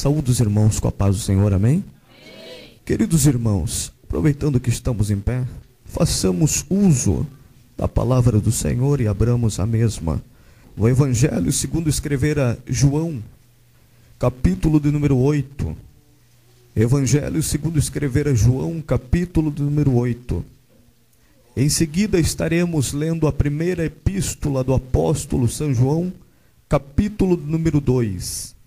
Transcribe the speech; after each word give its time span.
Saúde 0.00 0.30
os 0.30 0.40
irmãos 0.40 0.80
com 0.80 0.88
a 0.88 0.90
paz 0.90 1.14
do 1.14 1.20
Senhor, 1.20 1.52
amém? 1.52 1.84
amém? 1.84 2.80
Queridos 2.86 3.26
irmãos, 3.26 3.92
aproveitando 4.02 4.58
que 4.58 4.70
estamos 4.70 5.10
em 5.10 5.20
pé, 5.20 5.44
façamos 5.84 6.64
uso 6.70 7.26
da 7.76 7.86
palavra 7.86 8.40
do 8.40 8.50
Senhor 8.50 8.98
e 9.02 9.06
abramos 9.06 9.60
a 9.60 9.66
mesma. 9.66 10.24
O 10.74 10.88
Evangelho 10.88 11.52
segundo 11.52 11.90
escrevera 11.90 12.58
João, 12.66 13.22
capítulo 14.18 14.80
de 14.80 14.90
número 14.90 15.18
8. 15.18 15.76
Evangelho 16.74 17.42
segundo 17.42 17.78
escrevera 17.78 18.34
João, 18.34 18.80
capítulo 18.80 19.50
de 19.50 19.60
número 19.60 19.94
8. 19.94 20.42
Em 21.54 21.68
seguida 21.68 22.18
estaremos 22.18 22.94
lendo 22.94 23.26
a 23.26 23.32
primeira 23.32 23.84
epístola 23.84 24.64
do 24.64 24.72
apóstolo 24.72 25.46
São 25.46 25.74
João, 25.74 26.10
capítulo 26.70 27.36
número 27.36 27.82
2. 27.82 28.59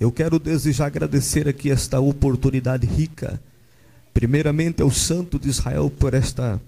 Eu 0.00 0.10
quero 0.10 0.38
desejar 0.38 0.86
agradecer 0.86 1.48
aqui 1.48 1.70
esta 1.70 2.00
oportunidade 2.00 2.86
rica, 2.86 3.40
primeiramente 4.12 4.82
ao 4.82 4.90
Santo 4.90 5.38
de 5.38 5.48
Israel 5.48 5.90
por 5.90 6.14
esta 6.14 6.60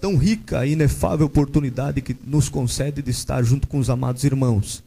tão 0.00 0.16
rica 0.16 0.66
e 0.66 0.72
inefável 0.72 1.26
oportunidade 1.26 2.00
que 2.00 2.16
nos 2.24 2.48
concede 2.48 3.00
de 3.02 3.10
estar 3.10 3.42
junto 3.42 3.66
com 3.66 3.78
os 3.78 3.88
amados 3.88 4.24
irmãos. 4.24 4.82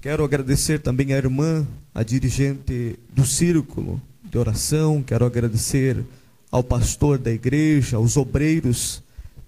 Quero 0.00 0.24
agradecer 0.24 0.80
também 0.80 1.12
à 1.12 1.16
irmã, 1.16 1.66
a 1.94 2.02
dirigente 2.02 2.98
do 3.14 3.24
círculo 3.24 4.00
de 4.24 4.36
oração, 4.36 5.02
quero 5.02 5.24
agradecer 5.24 6.04
ao 6.50 6.62
pastor 6.62 7.18
da 7.18 7.30
igreja, 7.30 7.96
aos 7.96 8.16
obreiros, 8.16 9.02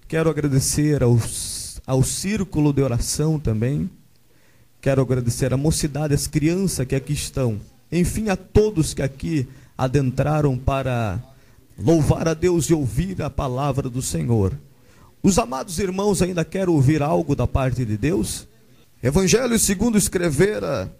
quero 0.07 0.29
agradecer 0.29 1.03
aos, 1.03 1.81
ao 1.85 2.03
círculo 2.03 2.71
de 2.71 2.81
oração 2.81 3.37
também 3.37 3.89
Quero 4.85 5.01
agradecer 5.01 5.51
a 5.51 5.57
mocidade, 5.57 6.13
as 6.13 6.27
crianças 6.27 6.85
que 6.85 6.93
aqui 6.93 7.11
estão. 7.11 7.59
Enfim, 7.91 8.29
a 8.29 8.35
todos 8.35 8.93
que 8.93 9.01
aqui 9.01 9.47
adentraram 9.75 10.55
para 10.59 11.19
louvar 11.75 12.27
a 12.27 12.35
Deus 12.35 12.65
e 12.65 12.73
ouvir 12.75 13.19
a 13.23 13.27
palavra 13.27 13.89
do 13.89 13.99
Senhor. 13.99 14.53
Os 15.23 15.39
amados 15.39 15.79
irmãos 15.79 16.21
ainda 16.21 16.45
querem 16.45 16.71
ouvir 16.71 17.01
algo 17.01 17.35
da 17.35 17.47
parte 17.47 17.83
de 17.83 17.97
Deus? 17.97 18.47
Evangelho 19.01 19.57
segundo 19.57 19.97
escrevera 19.97 20.95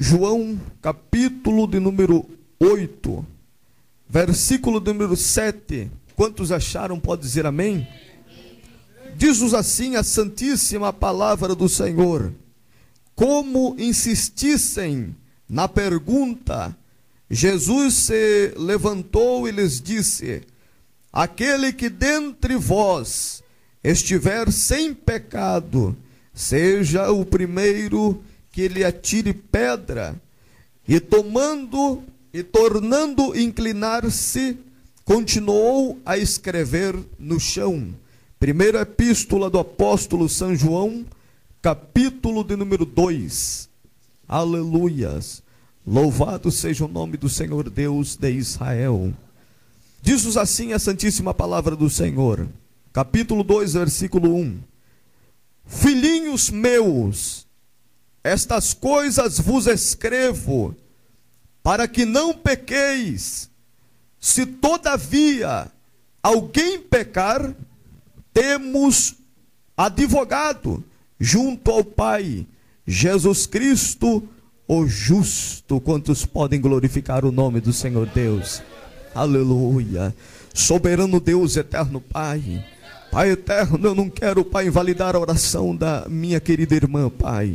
João, 0.00 0.60
capítulo 0.80 1.68
de 1.68 1.78
número 1.78 2.28
8, 2.58 3.24
versículo 4.08 4.80
de 4.80 4.92
número 4.92 5.14
7. 5.14 5.88
Quantos 6.16 6.50
acharam, 6.50 6.98
pode 6.98 7.22
dizer 7.22 7.46
amém? 7.46 7.86
Diz-nos 9.16 9.54
assim 9.54 9.94
a 9.94 10.02
santíssima 10.02 10.92
palavra 10.92 11.54
do 11.54 11.68
Senhor 11.68 12.32
como 13.22 13.76
insistissem 13.78 15.14
na 15.48 15.68
pergunta, 15.68 16.76
Jesus 17.30 17.94
se 17.94 18.52
levantou 18.56 19.46
e 19.46 19.52
lhes 19.52 19.80
disse: 19.80 20.42
Aquele 21.12 21.72
que 21.72 21.88
dentre 21.88 22.56
vós 22.56 23.40
estiver 23.84 24.50
sem 24.50 24.92
pecado, 24.92 25.96
seja 26.34 27.12
o 27.12 27.24
primeiro 27.24 28.20
que 28.50 28.66
lhe 28.66 28.82
atire 28.84 29.32
pedra. 29.32 30.20
E 30.88 30.98
tomando 30.98 32.02
e 32.34 32.42
tornando 32.42 33.38
inclinar-se, 33.38 34.58
continuou 35.04 35.96
a 36.04 36.18
escrever 36.18 36.98
no 37.20 37.38
chão. 37.38 37.94
Primeira 38.40 38.80
epístola 38.80 39.48
do 39.48 39.60
apóstolo 39.60 40.28
São 40.28 40.56
João, 40.56 41.06
capítulo 41.62 42.42
de 42.42 42.56
número 42.56 42.84
2. 42.84 43.70
Aleluias. 44.26 45.44
Louvado 45.86 46.50
seja 46.50 46.84
o 46.84 46.88
nome 46.88 47.16
do 47.16 47.28
Senhor 47.28 47.70
Deus 47.70 48.16
de 48.16 48.30
Israel. 48.32 49.14
Diz-nos 50.02 50.36
assim 50.36 50.72
a 50.72 50.78
santíssima 50.80 51.32
palavra 51.32 51.76
do 51.76 51.88
Senhor. 51.88 52.48
Capítulo 52.92 53.44
2, 53.44 53.74
versículo 53.74 54.34
1. 54.34 54.60
Filhinhos 55.64 56.50
meus, 56.50 57.46
estas 58.24 58.74
coisas 58.74 59.38
vos 59.38 59.68
escrevo, 59.68 60.74
para 61.62 61.86
que 61.86 62.04
não 62.04 62.34
pequeis. 62.34 63.48
Se 64.20 64.44
todavia 64.44 65.70
alguém 66.20 66.80
pecar, 66.80 67.54
temos 68.34 69.14
advogado 69.76 70.84
junto 71.22 71.70
ao 71.70 71.84
Pai, 71.84 72.44
Jesus 72.84 73.46
Cristo, 73.46 74.24
o 74.66 74.86
justo. 74.88 75.80
Quantos 75.80 76.26
podem 76.26 76.60
glorificar 76.60 77.24
o 77.24 77.30
nome 77.30 77.60
do 77.60 77.72
Senhor 77.72 78.06
Deus? 78.06 78.60
Aleluia. 79.14 80.12
Soberano 80.52 81.20
Deus, 81.20 81.56
eterno 81.56 82.00
Pai. 82.00 82.64
Pai 83.12 83.30
eterno, 83.30 83.78
eu 83.86 83.94
não 83.94 84.10
quero, 84.10 84.44
Pai, 84.44 84.66
invalidar 84.66 85.14
a 85.14 85.20
oração 85.20 85.76
da 85.76 86.06
minha 86.08 86.40
querida 86.40 86.74
irmã, 86.74 87.08
Pai. 87.08 87.54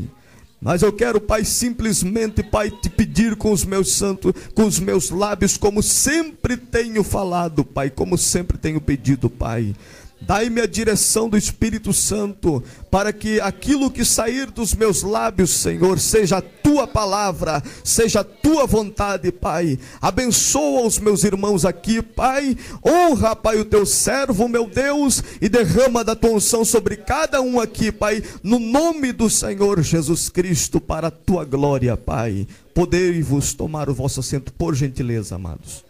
Mas 0.61 0.81
eu 0.81 0.93
quero, 0.93 1.19
Pai, 1.19 1.43
simplesmente, 1.43 2.41
Pai, 2.41 2.71
te 2.71 2.89
pedir 2.89 3.35
com 3.35 3.51
os 3.51 3.65
meus 3.65 3.91
santos, 3.93 4.31
com 4.55 4.63
os 4.63 4.79
meus 4.79 5.09
lábios, 5.09 5.57
como 5.57 5.83
sempre 5.83 6.55
tenho 6.55 7.03
falado, 7.03 7.65
Pai, 7.65 7.89
como 7.89 8.17
sempre 8.17 8.57
tenho 8.57 8.79
pedido, 8.79 9.29
Pai. 9.29 9.75
Dai-me 10.19 10.61
a 10.61 10.67
direção 10.67 11.29
do 11.29 11.37
Espírito 11.37 11.93
Santo, 11.93 12.63
para 12.89 13.13
que 13.13 13.39
aquilo 13.39 13.91
que 13.91 14.03
sair 14.03 14.49
dos 14.49 14.73
meus 14.73 15.03
lábios, 15.03 15.51
Senhor, 15.51 15.99
seja 15.99 16.37
a 16.37 16.41
tua 16.41 16.87
palavra, 16.87 17.63
seja 17.83 18.21
a 18.21 18.23
tua 18.23 18.65
vontade, 18.65 19.31
Pai. 19.31 19.79
Abençoa 20.01 20.85
os 20.85 20.97
meus 20.97 21.23
irmãos 21.23 21.65
aqui, 21.65 22.01
Pai. 22.01 22.57
Honra, 22.85 23.35
Pai, 23.35 23.59
o 23.59 23.65
teu 23.65 23.85
servo, 23.85 24.47
meu 24.49 24.67
Deus, 24.67 25.23
e 25.39 25.47
derrama 25.47 26.03
da 26.03 26.15
tua 26.15 26.31
unção 26.31 26.65
sobre 26.65 26.97
cada 26.97 27.39
um 27.39 27.59
aqui, 27.59 27.91
Pai, 27.91 28.23
no 28.41 28.59
nome 28.59 29.13
do 29.13 29.29
Senhor 29.29 29.81
Jesus 29.81 30.29
Cristo, 30.29 30.81
para 30.81 31.07
a 31.07 31.11
tua 31.11 31.45
glória, 31.45 31.95
Pai. 31.95 32.47
Podei-vos 32.73 33.53
tomar 33.53 33.89
o 33.89 33.93
vosso 33.93 34.19
assento, 34.19 34.51
por 34.51 34.75
gentileza, 34.75 35.35
amados. 35.35 35.85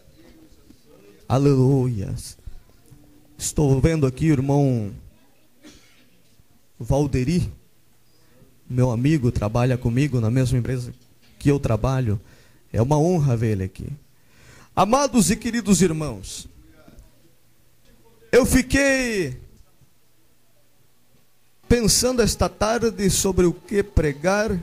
Aleluias. 1.28 2.37
Estou 3.40 3.80
vendo 3.80 4.04
aqui 4.04 4.30
o 4.30 4.32
irmão 4.32 4.92
Valderi, 6.76 7.48
meu 8.68 8.90
amigo, 8.90 9.30
trabalha 9.30 9.78
comigo 9.78 10.20
na 10.20 10.28
mesma 10.28 10.58
empresa 10.58 10.92
que 11.38 11.48
eu 11.48 11.60
trabalho. 11.60 12.20
É 12.72 12.82
uma 12.82 12.98
honra 12.98 13.36
ver 13.36 13.52
ele 13.52 13.62
aqui. 13.62 13.86
Amados 14.74 15.30
e 15.30 15.36
queridos 15.36 15.80
irmãos, 15.80 16.48
eu 18.32 18.44
fiquei 18.44 19.40
pensando 21.68 22.20
esta 22.20 22.48
tarde 22.48 23.08
sobre 23.08 23.46
o 23.46 23.52
que 23.52 23.84
pregar, 23.84 24.60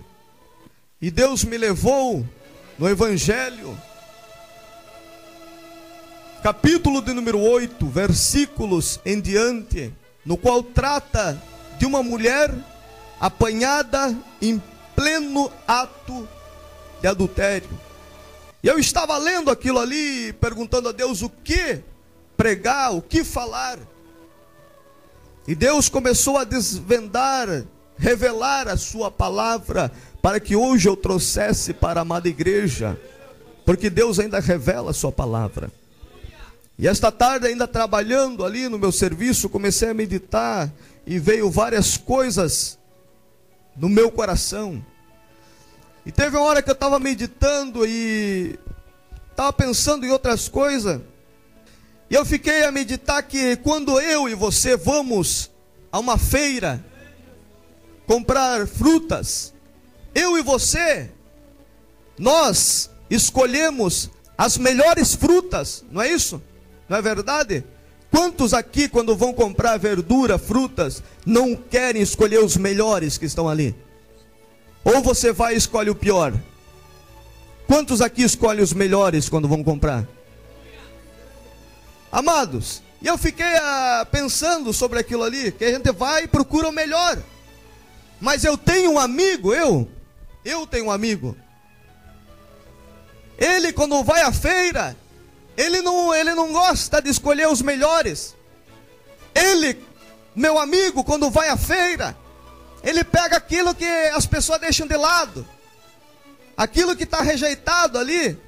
e 1.02 1.10
Deus 1.10 1.46
me 1.46 1.58
levou 1.58 2.28
no 2.78 2.90
Evangelho 2.90 3.78
capítulo 6.46 7.02
de 7.02 7.12
número 7.12 7.42
8, 7.42 7.88
versículos 7.88 9.00
em 9.04 9.20
diante, 9.20 9.92
no 10.24 10.38
qual 10.38 10.62
trata 10.62 11.42
de 11.80 11.88
uma 11.88 12.04
mulher 12.04 12.54
apanhada 13.20 14.16
em 14.40 14.62
pleno 14.96 15.52
ato 15.68 16.30
de 17.02 17.08
adultério. 17.08 17.68
E 18.62 18.68
eu 18.68 18.78
estava 18.78 19.18
lendo 19.18 19.50
aquilo 19.50 19.80
ali, 19.80 20.34
perguntando 20.34 20.90
a 20.90 20.92
Deus 20.92 21.24
o 21.24 21.32
que 21.32 21.82
pregar, 22.38 22.94
o 22.94 23.02
que 23.02 23.24
falar. 23.24 23.80
E 25.48 25.56
Deus 25.56 25.90
começou 25.90 26.38
a 26.38 26.44
desvendar, 26.44 27.64
revelar 27.98 28.68
a 28.68 28.78
sua 28.78 29.10
palavra, 29.10 29.92
para 30.22 30.40
que 30.40 30.56
hoje 30.56 30.88
eu 30.88 30.96
trouxesse 30.96 31.74
para 31.74 32.02
a 32.02 32.04
amada 32.04 32.30
igreja, 32.30 32.96
porque 33.66 33.90
Deus 33.90 34.20
ainda 34.20 34.40
revela 34.40 34.92
a 34.92 34.94
sua 34.94 35.12
palavra. 35.12 35.72
E 36.78 36.88
esta 36.88 37.10
tarde, 37.12 37.48
ainda 37.48 37.68
trabalhando 37.68 38.44
ali 38.44 38.68
no 38.68 38.78
meu 38.78 38.92
serviço, 38.92 39.48
comecei 39.48 39.90
a 39.90 39.94
meditar 39.94 40.72
e 41.08 41.18
veio 41.18 41.50
várias 41.50 41.96
coisas 41.96 42.78
no 43.78 43.88
meu 43.88 44.12
coração. 44.12 44.86
E 46.06 46.12
teve 46.12 46.36
uma 46.36 46.46
hora 46.46 46.62
que 46.62 46.70
eu 46.70 46.74
estava 46.74 47.00
meditando 47.00 47.86
e 47.86 48.60
estava 49.32 49.54
pensando 49.54 50.06
em 50.06 50.12
outras 50.12 50.50
coisas. 50.50 51.02
E 52.10 52.14
eu 52.14 52.26
fiquei 52.26 52.66
a 52.66 52.72
meditar 52.72 53.24
que 53.24 53.56
quando 53.58 54.00
eu 54.00 54.28
e 54.28 54.36
você 54.36 54.76
vamos 54.76 55.50
a 55.92 55.98
uma 55.98 56.18
feira 56.18 56.84
comprar 58.06 58.68
frutas, 58.68 59.54
eu 60.14 60.38
e 60.38 60.44
você, 60.44 61.10
nós 62.20 62.90
escolhemos 63.10 64.12
as 64.38 64.58
melhores 64.58 65.16
frutas, 65.16 65.86
não 65.90 66.02
é 66.02 66.12
isso? 66.12 66.42
Não 66.88 66.98
é 66.98 67.02
verdade? 67.02 67.64
Quantos 68.12 68.54
aqui, 68.54 68.88
quando 68.88 69.16
vão 69.16 69.34
comprar 69.34 69.78
verdura, 69.78 70.38
frutas, 70.38 71.04
não 71.26 71.56
querem 71.56 72.02
escolher 72.02 72.40
os 72.40 72.56
melhores 72.56 73.18
que 73.18 73.26
estão 73.26 73.50
ali? 73.50 73.76
Ou 74.84 75.02
você 75.02 75.34
vai 75.34 75.54
e 75.54 75.58
escolhe 75.58 75.90
o 75.90 75.96
pior? 75.96 76.34
Quantos 77.68 78.02
aqui 78.02 78.22
escolhem 78.22 78.64
os 78.64 78.74
melhores 78.74 79.28
quando 79.28 79.48
vão 79.48 79.64
comprar? 79.64 80.08
Amados, 82.12 82.82
e 83.02 83.08
eu 83.08 83.18
fiquei 83.18 83.56
ah, 83.58 84.08
pensando 84.10 84.72
sobre 84.72 85.00
aquilo 85.00 85.24
ali, 85.24 85.52
que 85.52 85.66
a 85.66 85.72
gente 85.72 85.92
vai 85.92 86.24
e 86.24 86.28
procura 86.28 86.70
o 86.70 86.72
melhor. 86.72 87.22
Mas 88.22 88.44
eu 88.44 88.58
tenho 88.58 88.94
um 88.94 89.00
amigo, 89.00 89.54
eu, 89.54 89.90
eu 90.46 90.66
tenho 90.66 90.86
um 90.86 90.92
amigo. 90.92 91.36
Ele 93.38 93.74
quando 93.74 94.04
vai 94.04 94.22
à 94.22 94.32
feira, 94.32 94.96
ele 95.58 95.82
não, 95.82 96.14
ele 96.14 96.34
não 96.34 96.52
gosta 96.52 97.02
de 97.02 97.10
escolher 97.10 97.48
os 97.48 97.62
melhores. 97.62 98.36
Ele, 99.34 99.82
meu 100.36 100.58
amigo, 100.60 101.04
quando 101.04 101.30
vai 101.30 101.50
à 101.50 101.58
feira, 101.58 102.16
ele 102.84 103.04
pega 103.04 103.38
aquilo 103.38 103.74
que 103.74 103.86
as 103.86 104.26
pessoas 104.26 104.60
deixam 104.60 104.88
de 104.88 104.96
lado. 104.96 105.48
Aquilo 106.56 106.96
que 106.96 107.04
está 107.04 107.22
rejeitado 107.22 107.98
ali, 107.98 108.40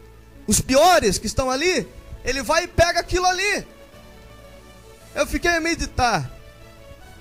os 0.48 0.62
piores 0.62 1.18
que 1.18 1.28
estão 1.28 1.50
ali, 1.50 1.88
ele 2.24 2.42
vai 2.42 2.64
e 2.64 2.68
pega 2.68 3.00
aquilo 3.00 3.26
ali. 3.26 3.68
Eu 5.16 5.26
fiquei 5.26 5.52
a 5.52 5.60
meditar. 5.60 6.30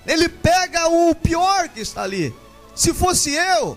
Ele 0.06 0.28
pega 0.28 0.88
o 0.88 1.14
pior 1.14 1.68
que 1.68 1.80
está 1.80 2.02
ali. 2.02 2.34
Se 2.74 2.92
fosse 2.92 3.32
eu, 3.32 3.76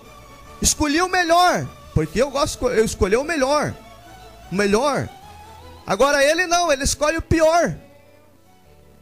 escolhi 0.60 1.00
o 1.00 1.08
melhor, 1.08 1.66
porque 1.94 2.20
eu 2.22 2.30
gosto, 2.30 2.68
eu 2.68 2.84
escolhi 2.84 3.16
o 3.16 3.24
melhor, 3.24 3.74
o 4.52 4.54
melhor. 4.54 5.08
Agora 5.90 6.24
ele 6.24 6.46
não, 6.46 6.70
ele 6.70 6.84
escolhe 6.84 7.16
o 7.16 7.22
pior. 7.22 7.76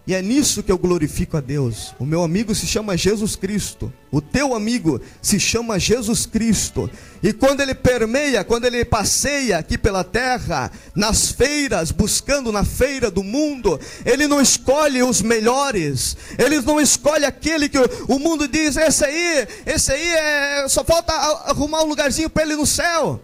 E 0.07 0.15
é 0.15 0.23
nisso 0.23 0.63
que 0.63 0.73
eu 0.73 0.79
glorifico 0.79 1.37
a 1.37 1.41
Deus. 1.43 1.95
O 1.99 2.07
meu 2.07 2.23
amigo 2.23 2.55
se 2.55 2.67
chama 2.67 2.97
Jesus 2.97 3.37
Cristo. 3.37 3.93
O 4.11 4.23
teu 4.23 4.55
amigo 4.55 4.99
se 5.21 5.39
chama 5.39 5.79
Jesus 5.79 6.25
Cristo. 6.25 6.91
E 7.23 7.31
quando 7.31 7.61
ele 7.61 7.75
permeia, 7.75 8.43
quando 8.43 8.65
ele 8.65 8.87
passeia 8.87 9.59
aqui 9.59 9.77
pela 9.77 10.03
terra, 10.03 10.73
nas 10.95 11.31
feiras, 11.31 11.91
buscando 11.91 12.51
na 12.51 12.65
feira 12.65 13.11
do 13.11 13.23
mundo, 13.23 13.79
ele 14.07 14.27
não 14.27 14.41
escolhe 14.41 15.03
os 15.03 15.21
melhores. 15.21 16.17
Ele 16.39 16.59
não 16.63 16.81
escolhe 16.81 17.27
aquele 17.27 17.69
que 17.69 17.77
o 18.09 18.19
mundo 18.19 18.49
diz: 18.49 18.79
esse 18.79 19.05
aí, 19.05 19.47
esse 19.67 19.93
aí 19.93 20.09
é, 20.09 20.69
só 20.71 20.83
falta 20.83 21.13
arrumar 21.13 21.83
um 21.83 21.87
lugarzinho 21.87 22.31
para 22.31 22.45
ele 22.45 22.57
no 22.57 22.65
céu. 22.65 23.21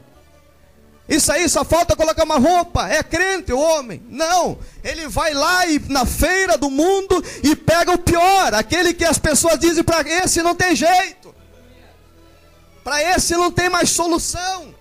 Isso 1.09 1.31
aí 1.31 1.49
só 1.49 1.65
falta 1.65 1.95
colocar 1.95 2.25
uma 2.25 2.39
roupa. 2.39 2.89
É 2.89 3.03
crente 3.03 3.53
o 3.53 3.59
homem? 3.59 4.03
Não. 4.09 4.59
Ele 4.83 5.06
vai 5.06 5.35
lá 5.35 5.67
e, 5.67 5.79
na 5.89 6.06
feira 6.06 6.56
do 6.56 6.71
mundo 6.71 7.23
e 7.43 7.55
pega 7.55 7.93
o 7.93 7.99
pior, 7.99 8.55
aquele 8.55 8.95
que 8.95 9.05
as 9.05 9.19
pessoas 9.19 9.59
dizem 9.59 9.85
para 9.85 10.09
esse 10.09 10.43
não 10.43 10.55
tem 10.55 10.75
jeito. 10.75 11.35
Para 12.83 13.03
esse 13.03 13.35
não 13.35 13.51
tem 13.51 13.69
mais 13.69 13.91
solução. 13.91 14.75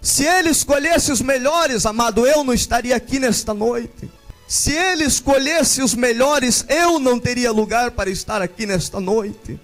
Se 0.00 0.24
ele 0.24 0.50
escolhesse 0.50 1.12
os 1.12 1.20
melhores, 1.20 1.86
amado, 1.86 2.26
eu 2.26 2.42
não 2.42 2.52
estaria 2.52 2.96
aqui 2.96 3.20
nesta 3.20 3.54
noite. 3.54 4.10
Se 4.48 4.72
ele 4.72 5.04
escolhesse 5.04 5.80
os 5.80 5.94
melhores, 5.94 6.64
eu 6.68 6.98
não 6.98 7.20
teria 7.20 7.52
lugar 7.52 7.92
para 7.92 8.10
estar 8.10 8.42
aqui 8.42 8.66
nesta 8.66 9.00
noite. 9.00 9.58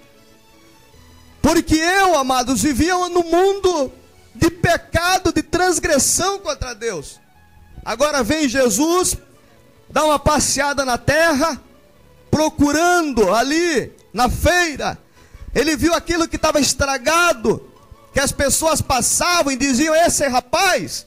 Porque 1.42 1.74
eu, 1.74 2.16
amados, 2.16 2.62
vivia 2.62 2.94
no 3.08 3.22
mundo 3.24 3.92
de 4.38 4.50
pecado, 4.50 5.32
de 5.32 5.42
transgressão 5.42 6.38
contra 6.38 6.74
Deus. 6.74 7.20
Agora 7.84 8.22
vem 8.22 8.48
Jesus, 8.48 9.16
dá 9.90 10.04
uma 10.04 10.18
passeada 10.18 10.84
na 10.84 10.96
terra, 10.96 11.60
procurando 12.30 13.34
ali 13.34 13.92
na 14.12 14.28
feira. 14.28 14.98
Ele 15.54 15.76
viu 15.76 15.94
aquilo 15.94 16.28
que 16.28 16.36
estava 16.36 16.60
estragado, 16.60 17.70
que 18.12 18.20
as 18.20 18.32
pessoas 18.32 18.80
passavam 18.80 19.52
e 19.52 19.56
diziam: 19.56 19.94
Esse 19.94 20.26
rapaz 20.28 21.06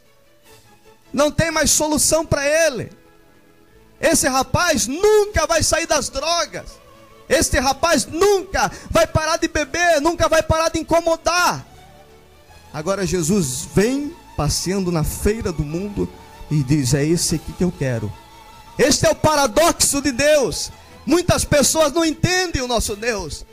não 1.13 1.31
tem 1.31 1.51
mais 1.51 1.71
solução 1.71 2.25
para 2.25 2.45
ele. 2.45 2.91
Esse 3.99 4.27
rapaz 4.27 4.87
nunca 4.87 5.45
vai 5.45 5.61
sair 5.61 5.85
das 5.85 6.09
drogas. 6.09 6.81
Este 7.29 7.59
rapaz 7.59 8.05
nunca 8.05 8.69
vai 8.89 9.07
parar 9.07 9.37
de 9.37 9.47
beber, 9.47 10.01
nunca 10.01 10.27
vai 10.27 10.43
parar 10.43 10.69
de 10.69 10.79
incomodar. 10.79 11.65
Agora 12.73 13.05
Jesus 13.05 13.67
vem 13.73 14.15
passeando 14.37 14.91
na 14.91 15.03
feira 15.03 15.51
do 15.51 15.63
mundo 15.63 16.09
e 16.49 16.63
diz: 16.63 16.93
É 16.93 17.05
esse 17.05 17.35
aqui 17.35 17.51
que 17.53 17.63
eu 17.63 17.71
quero. 17.71 18.11
Este 18.77 19.05
é 19.05 19.09
o 19.09 19.15
paradoxo 19.15 20.01
de 20.01 20.11
Deus. 20.11 20.71
Muitas 21.05 21.43
pessoas 21.43 21.91
não 21.91 22.05
entendem 22.05 22.61
o 22.61 22.67
nosso 22.67 22.95
Deus. 22.95 23.45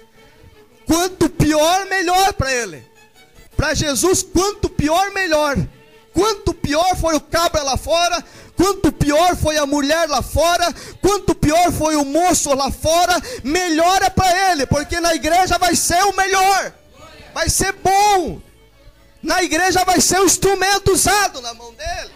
Quanto 0.87 1.29
pior, 1.29 1.87
melhor 1.87 2.33
para 2.33 2.53
ele. 2.53 2.87
Para 3.57 3.75
Jesus, 3.75 4.23
quanto 4.23 4.69
pior, 4.69 5.11
melhor. 5.11 5.57
Quanto 6.15 6.55
pior 6.55 6.97
foi 6.97 7.15
o 7.15 7.21
cabra 7.21 7.63
lá 7.63 7.77
fora, 7.77 8.25
quanto 8.57 8.91
pior 8.91 9.37
foi 9.37 9.57
a 9.57 9.67
mulher 9.67 10.09
lá 10.09 10.23
fora, 10.23 10.75
quanto 11.01 11.35
pior 11.35 11.71
foi 11.73 11.95
o 11.97 12.05
moço 12.05 12.53
lá 12.55 12.71
fora, 12.71 13.21
melhor 13.45 14.03
é 14.03 14.11
para 14.11 14.51
ele, 14.51 14.67
porque 14.67 14.99
na 15.01 15.15
igreja 15.15 15.59
vai 15.59 15.77
ser 15.77 16.03
o 16.05 16.17
melhor, 16.17 16.73
vai 17.33 17.49
ser 17.49 17.73
bom, 17.73 18.41
na 19.23 19.43
igreja 19.43 19.85
vai 19.85 20.01
ser 20.01 20.21
o 20.21 20.25
instrumento 20.25 20.93
usado 20.93 21.41
na 21.41 21.55
mão 21.55 21.73
dele. 21.75 22.13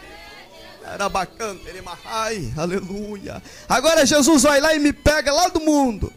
Era 0.84 1.08
bacana, 1.08 1.58
ai, 2.04 2.52
aleluia. 2.56 3.42
Agora 3.68 4.04
Jesus 4.04 4.42
vai 4.42 4.60
lá 4.60 4.74
e 4.74 4.78
me 4.78 4.92
pega 4.92 5.32
lá 5.32 5.48
do 5.48 5.60
mundo, 5.60 6.12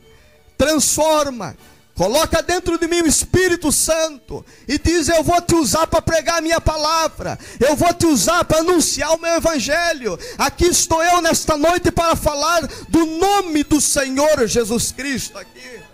transforma, 0.58 1.56
coloca 1.96 2.42
dentro 2.42 2.78
de 2.78 2.88
mim 2.88 3.02
o 3.02 3.08
Espírito 3.08 3.72
Santo 3.72 4.46
e 4.68 4.78
diz: 4.78 5.08
Eu 5.08 5.24
vou 5.24 5.40
te 5.40 5.56
usar 5.56 5.88
para 5.88 6.02
pregar 6.02 6.40
a 6.40 6.42
minha 6.42 6.60
palavra, 6.60 7.38
eu 7.60 7.76
vou 7.76 7.94
te 7.94 8.06
usar 8.06 8.44
para 8.44 8.60
anunciar 8.60 9.14
o 9.14 9.22
meu 9.22 9.36
evangelho. 9.36 10.20
Aqui 10.38 10.66
estou 10.66 11.02
eu 11.04 11.22
nesta 11.22 11.56
noite 11.56 11.92
para 11.92 12.16
falar 12.16 12.68
do 12.90 13.06
nome 13.06 13.64
do 13.64 13.80
Senhor 13.80 14.48
Jesus 14.48 14.92
Cristo 14.92 15.38
aqui. 15.38 15.85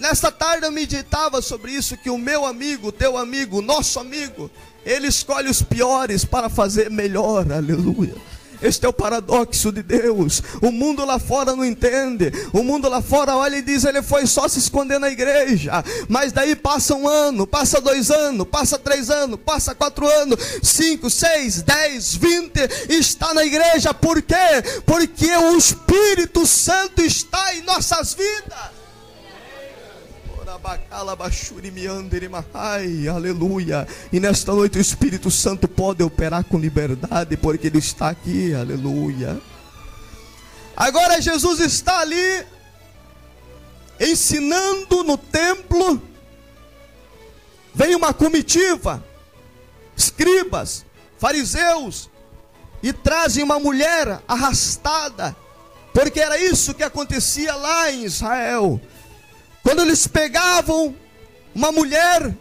Nesta 0.00 0.32
tarde 0.32 0.64
eu 0.64 0.72
meditava 0.72 1.42
sobre 1.42 1.72
isso 1.72 1.94
que 1.94 2.08
o 2.08 2.16
meu 2.16 2.46
amigo, 2.46 2.90
teu 2.90 3.18
amigo, 3.18 3.60
nosso 3.60 4.00
amigo, 4.00 4.50
ele 4.82 5.06
escolhe 5.06 5.50
os 5.50 5.60
piores 5.60 6.24
para 6.24 6.48
fazer 6.48 6.90
melhor. 6.90 7.52
Aleluia. 7.52 8.14
Este 8.62 8.86
é 8.86 8.88
o 8.88 8.94
paradoxo 8.94 9.70
de 9.70 9.82
Deus. 9.82 10.42
O 10.62 10.72
mundo 10.72 11.04
lá 11.04 11.18
fora 11.18 11.54
não 11.54 11.62
entende. 11.62 12.32
O 12.50 12.62
mundo 12.62 12.88
lá 12.88 13.02
fora 13.02 13.36
olha 13.36 13.56
e 13.56 13.62
diz: 13.62 13.84
ele 13.84 14.00
foi 14.00 14.26
só 14.26 14.48
se 14.48 14.58
esconder 14.58 14.98
na 14.98 15.10
igreja. 15.10 15.84
Mas 16.08 16.32
daí 16.32 16.56
passa 16.56 16.94
um 16.94 17.06
ano, 17.06 17.46
passa 17.46 17.78
dois 17.78 18.10
anos, 18.10 18.48
passa 18.48 18.78
três 18.78 19.10
anos, 19.10 19.38
passa 19.44 19.74
quatro 19.74 20.08
anos, 20.08 20.38
cinco, 20.62 21.10
seis, 21.10 21.60
dez, 21.60 22.14
vinte, 22.14 22.60
está 22.88 23.34
na 23.34 23.44
igreja. 23.44 23.92
Por 23.92 24.22
quê? 24.22 24.34
Porque 24.86 25.30
o 25.30 25.58
Espírito 25.58 26.46
Santo 26.46 27.02
está 27.02 27.54
em 27.54 27.62
nossas 27.64 28.14
vidas. 28.14 28.79
Aleluia. 33.08 33.86
E 34.12 34.18
nesta 34.18 34.52
noite 34.52 34.78
o 34.78 34.80
Espírito 34.80 35.30
Santo 35.30 35.68
pode 35.68 36.02
operar 36.02 36.42
com 36.42 36.58
liberdade, 36.58 37.36
porque 37.36 37.68
Ele 37.68 37.78
está 37.78 38.08
aqui, 38.08 38.52
aleluia. 38.52 39.40
Agora 40.76 41.20
Jesus 41.20 41.60
está 41.60 42.00
ali, 42.00 42.44
ensinando 44.00 45.04
no 45.04 45.16
templo. 45.16 46.02
Vem 47.72 47.94
uma 47.94 48.12
comitiva, 48.12 49.04
escribas, 49.96 50.84
fariseus, 51.16 52.10
e 52.82 52.92
trazem 52.92 53.44
uma 53.44 53.60
mulher 53.60 54.20
arrastada, 54.26 55.36
porque 55.92 56.18
era 56.18 56.38
isso 56.38 56.74
que 56.74 56.82
acontecia 56.82 57.54
lá 57.54 57.92
em 57.92 58.04
Israel. 58.04 58.80
Quando 59.62 59.82
eles 59.82 60.06
pegavam 60.06 60.94
uma 61.54 61.70
mulher 61.70 62.34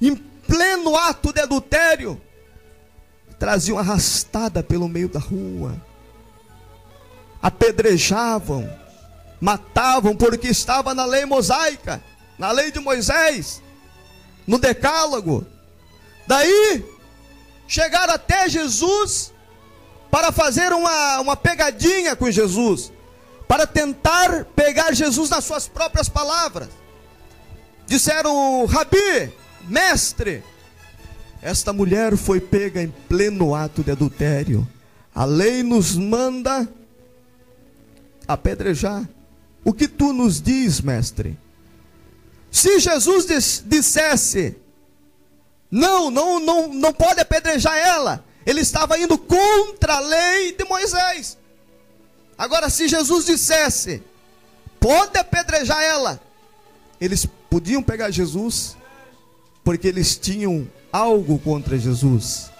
em 0.00 0.14
pleno 0.14 0.96
ato 0.96 1.32
de 1.32 1.40
adultério, 1.40 2.20
traziam 3.38 3.78
arrastada 3.78 4.62
pelo 4.62 4.88
meio 4.88 5.08
da 5.08 5.18
rua, 5.18 5.80
apedrejavam, 7.40 8.70
matavam, 9.40 10.16
porque 10.16 10.48
estava 10.48 10.94
na 10.94 11.04
lei 11.04 11.24
mosaica, 11.24 12.02
na 12.38 12.52
lei 12.52 12.70
de 12.70 12.78
Moisés, 12.78 13.60
no 14.46 14.58
decálogo. 14.58 15.44
Daí, 16.26 16.84
chegaram 17.66 18.14
até 18.14 18.48
Jesus 18.48 19.32
para 20.10 20.30
fazer 20.30 20.72
uma, 20.72 21.20
uma 21.20 21.36
pegadinha 21.36 22.14
com 22.14 22.30
Jesus 22.30 22.92
para 23.52 23.66
tentar 23.66 24.46
pegar 24.56 24.94
Jesus 24.94 25.28
nas 25.28 25.44
suas 25.44 25.68
próprias 25.68 26.08
palavras. 26.08 26.70
Disseram, 27.86 28.64
Rabi, 28.64 29.30
mestre, 29.68 30.42
esta 31.42 31.70
mulher 31.70 32.16
foi 32.16 32.40
pega 32.40 32.82
em 32.82 32.88
pleno 32.88 33.54
ato 33.54 33.84
de 33.84 33.90
adultério. 33.90 34.66
A 35.14 35.26
lei 35.26 35.62
nos 35.62 35.94
manda 35.94 36.66
apedrejar. 38.26 39.06
O 39.62 39.74
que 39.74 39.86
tu 39.86 40.14
nos 40.14 40.40
diz, 40.40 40.80
mestre? 40.80 41.38
Se 42.50 42.80
Jesus 42.80 43.26
dissesse, 43.66 44.56
Não, 45.70 46.10
não, 46.10 46.40
não, 46.40 46.68
não 46.72 46.94
pode 46.94 47.20
apedrejar 47.20 47.76
ela. 47.76 48.24
Ele 48.46 48.62
estava 48.62 48.98
indo 48.98 49.18
contra 49.18 49.96
a 49.96 50.00
lei 50.00 50.52
de 50.56 50.64
Moisés. 50.64 51.36
Agora, 52.42 52.68
se 52.68 52.88
Jesus 52.88 53.24
dissesse, 53.24 54.02
pode 54.80 55.16
apedrejar 55.16 55.80
ela, 55.80 56.20
eles 57.00 57.24
podiam 57.48 57.80
pegar 57.80 58.10
Jesus, 58.10 58.76
porque 59.62 59.86
eles 59.86 60.16
tinham 60.16 60.68
algo 60.92 61.38
contra 61.38 61.78
Jesus. 61.78 62.50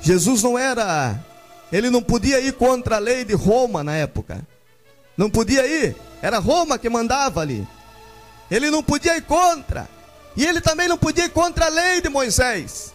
Jesus 0.00 0.40
não 0.40 0.56
era, 0.56 1.18
ele 1.72 1.90
não 1.90 2.00
podia 2.00 2.38
ir 2.38 2.52
contra 2.52 2.94
a 2.94 3.00
lei 3.00 3.24
de 3.24 3.34
Roma 3.34 3.82
na 3.82 3.96
época. 3.96 4.46
Não 5.16 5.28
podia 5.28 5.66
ir, 5.66 5.96
era 6.22 6.38
Roma 6.38 6.78
que 6.78 6.88
mandava 6.88 7.40
ali. 7.40 7.66
Ele 8.48 8.70
não 8.70 8.84
podia 8.84 9.16
ir 9.16 9.22
contra. 9.22 9.88
E 10.36 10.46
ele 10.46 10.60
também 10.60 10.86
não 10.86 10.96
podia 10.96 11.24
ir 11.24 11.30
contra 11.30 11.66
a 11.66 11.70
lei 11.70 12.00
de 12.00 12.08
Moisés. 12.08 12.93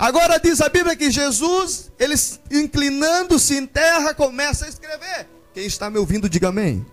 Agora 0.00 0.40
diz 0.40 0.62
a 0.62 0.68
Bíblia 0.70 0.96
que 0.96 1.10
Jesus, 1.10 1.92
ele 1.98 2.14
inclinando-se 2.50 3.54
em 3.54 3.66
terra, 3.66 4.14
começa 4.14 4.64
a 4.64 4.68
escrever. 4.70 5.28
Quem 5.52 5.66
está 5.66 5.90
me 5.90 5.98
ouvindo, 5.98 6.26
diga 6.26 6.48
amém. 6.48 6.86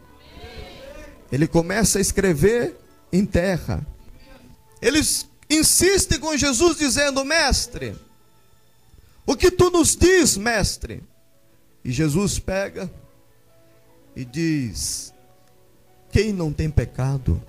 Ele 1.31 1.47
começa 1.47 1.99
a 1.99 2.01
escrever 2.01 2.75
em 3.09 3.25
terra. 3.25 3.87
Eles 4.81 5.25
insistem 5.49 6.19
com 6.19 6.35
Jesus, 6.35 6.79
dizendo: 6.79 7.23
Mestre, 7.23 7.95
o 9.25 9.37
que 9.37 9.49
tu 9.51 9.69
nos 9.69 9.95
diz, 9.95 10.35
mestre? 10.35 11.01
E 11.85 11.93
Jesus 11.93 12.39
pega 12.39 12.91
e 14.17 14.25
diz: 14.25 15.13
Quem 16.11 16.33
não 16.33 16.51
tem 16.51 16.69
pecado, 16.69 17.41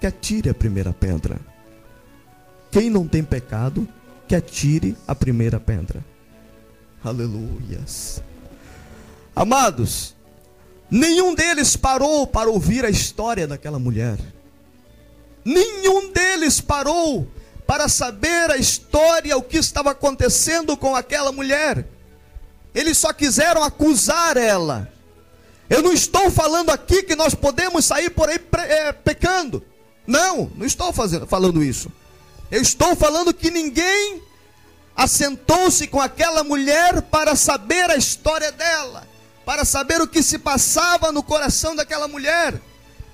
que 0.00 0.08
atire 0.08 0.50
a 0.50 0.54
primeira 0.54 0.92
pedra. 0.92 1.38
Quem 2.72 2.90
não 2.90 3.06
tem 3.06 3.22
pecado, 3.22 3.88
que 4.26 4.34
atire 4.34 4.96
a 5.06 5.14
primeira 5.14 5.60
pedra. 5.60 6.04
Aleluias. 7.02 8.22
Amados, 9.34 10.14
nenhum 10.90 11.34
deles 11.34 11.76
parou 11.76 12.26
para 12.26 12.50
ouvir 12.50 12.84
a 12.84 12.90
história 12.90 13.46
daquela 13.46 13.78
mulher. 13.78 14.18
Nenhum 15.44 16.10
deles 16.10 16.60
parou 16.60 17.28
para 17.66 17.88
saber 17.88 18.50
a 18.50 18.56
história, 18.56 19.36
o 19.36 19.42
que 19.42 19.58
estava 19.58 19.90
acontecendo 19.90 20.76
com 20.76 20.96
aquela 20.96 21.30
mulher. 21.30 21.86
Eles 22.74 22.98
só 22.98 23.12
quiseram 23.12 23.62
acusar 23.62 24.36
ela. 24.36 24.90
Eu 25.68 25.82
não 25.82 25.92
estou 25.92 26.30
falando 26.30 26.70
aqui 26.70 27.02
que 27.02 27.16
nós 27.16 27.34
podemos 27.34 27.84
sair 27.84 28.10
por 28.10 28.28
aí 28.28 28.38
é, 28.68 28.92
pecando. 28.92 29.62
Não, 30.06 30.50
não 30.54 30.64
estou 30.64 30.92
fazendo, 30.92 31.26
falando 31.26 31.62
isso. 31.62 31.90
Eu 32.50 32.62
estou 32.62 32.94
falando 32.94 33.34
que 33.34 33.50
ninguém 33.50 34.22
assentou-se 34.94 35.86
com 35.88 36.00
aquela 36.00 36.44
mulher 36.44 37.02
para 37.02 37.34
saber 37.34 37.90
a 37.90 37.96
história 37.96 38.52
dela, 38.52 39.06
para 39.44 39.64
saber 39.64 40.00
o 40.00 40.08
que 40.08 40.22
se 40.22 40.38
passava 40.38 41.10
no 41.10 41.22
coração 41.22 41.74
daquela 41.74 42.08
mulher, 42.08 42.60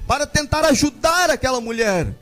para 0.07 0.27
tentar 0.27 0.65
ajudar 0.67 1.31
aquela 1.31 1.61
mulher. 1.61 2.15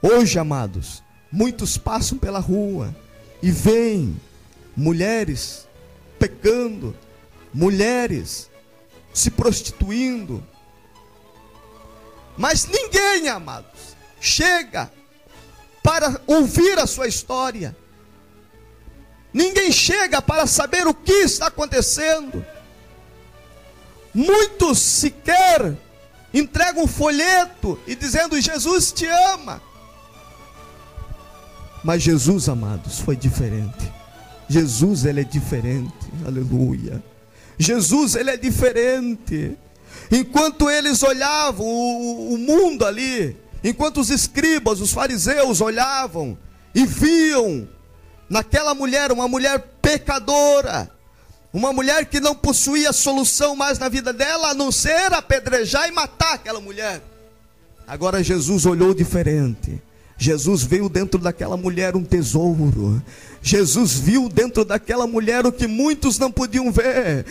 Hoje, 0.00 0.38
amados, 0.38 1.02
muitos 1.30 1.76
passam 1.76 2.16
pela 2.16 2.38
rua 2.38 2.94
e 3.42 3.50
veem 3.50 4.18
mulheres 4.76 5.66
pecando, 6.18 6.96
mulheres 7.52 8.48
se 9.12 9.30
prostituindo. 9.30 10.44
Mas 12.36 12.66
ninguém, 12.66 13.28
amados, 13.28 13.96
chega 14.20 14.90
para 15.84 16.18
ouvir 16.26 16.78
a 16.78 16.86
sua 16.86 17.06
história. 17.06 17.76
Ninguém 19.34 19.70
chega 19.70 20.22
para 20.22 20.46
saber 20.46 20.86
o 20.86 20.94
que 20.94 21.12
está 21.12 21.48
acontecendo. 21.48 22.44
Muitos 24.14 24.78
sequer 24.78 25.76
entregam 26.32 26.84
um 26.84 26.86
folheto 26.86 27.78
e 27.86 27.94
dizendo: 27.94 28.40
Jesus 28.40 28.92
te 28.92 29.04
ama. 29.04 29.60
Mas 31.82 32.02
Jesus, 32.02 32.48
amados, 32.48 32.98
foi 33.00 33.14
diferente. 33.14 33.92
Jesus, 34.48 35.04
ele 35.04 35.20
é 35.20 35.24
diferente. 35.24 35.92
Aleluia. 36.26 37.02
Jesus, 37.58 38.14
ele 38.14 38.30
é 38.30 38.38
diferente. 38.38 39.58
Enquanto 40.10 40.70
eles 40.70 41.02
olhavam 41.02 41.66
o, 41.66 42.34
o 42.34 42.38
mundo 42.38 42.86
ali, 42.86 43.36
Enquanto 43.64 43.98
os 43.98 44.10
escribas, 44.10 44.78
os 44.78 44.92
fariseus 44.92 45.62
olhavam 45.62 46.36
e 46.74 46.84
viam 46.84 47.66
naquela 48.28 48.74
mulher 48.74 49.10
uma 49.10 49.26
mulher 49.26 49.58
pecadora, 49.80 50.90
uma 51.50 51.72
mulher 51.72 52.04
que 52.04 52.20
não 52.20 52.34
possuía 52.34 52.92
solução 52.92 53.56
mais 53.56 53.78
na 53.78 53.88
vida 53.88 54.12
dela 54.12 54.50
a 54.50 54.54
não 54.54 54.70
ser 54.70 55.14
apedrejar 55.14 55.88
e 55.88 55.92
matar 55.92 56.34
aquela 56.34 56.60
mulher. 56.60 57.02
Agora 57.86 58.22
Jesus 58.22 58.66
olhou 58.66 58.92
diferente. 58.92 59.80
Jesus 60.16 60.62
veio 60.62 60.88
dentro 60.88 61.18
daquela 61.18 61.56
mulher 61.56 61.96
um 61.96 62.04
tesouro. 62.04 63.02
Jesus 63.42 63.94
viu 63.94 64.28
dentro 64.28 64.64
daquela 64.64 65.06
mulher 65.06 65.44
o 65.44 65.52
que 65.52 65.66
muitos 65.66 66.18
não 66.18 66.30
podiam 66.30 66.70
ver. 66.70 67.26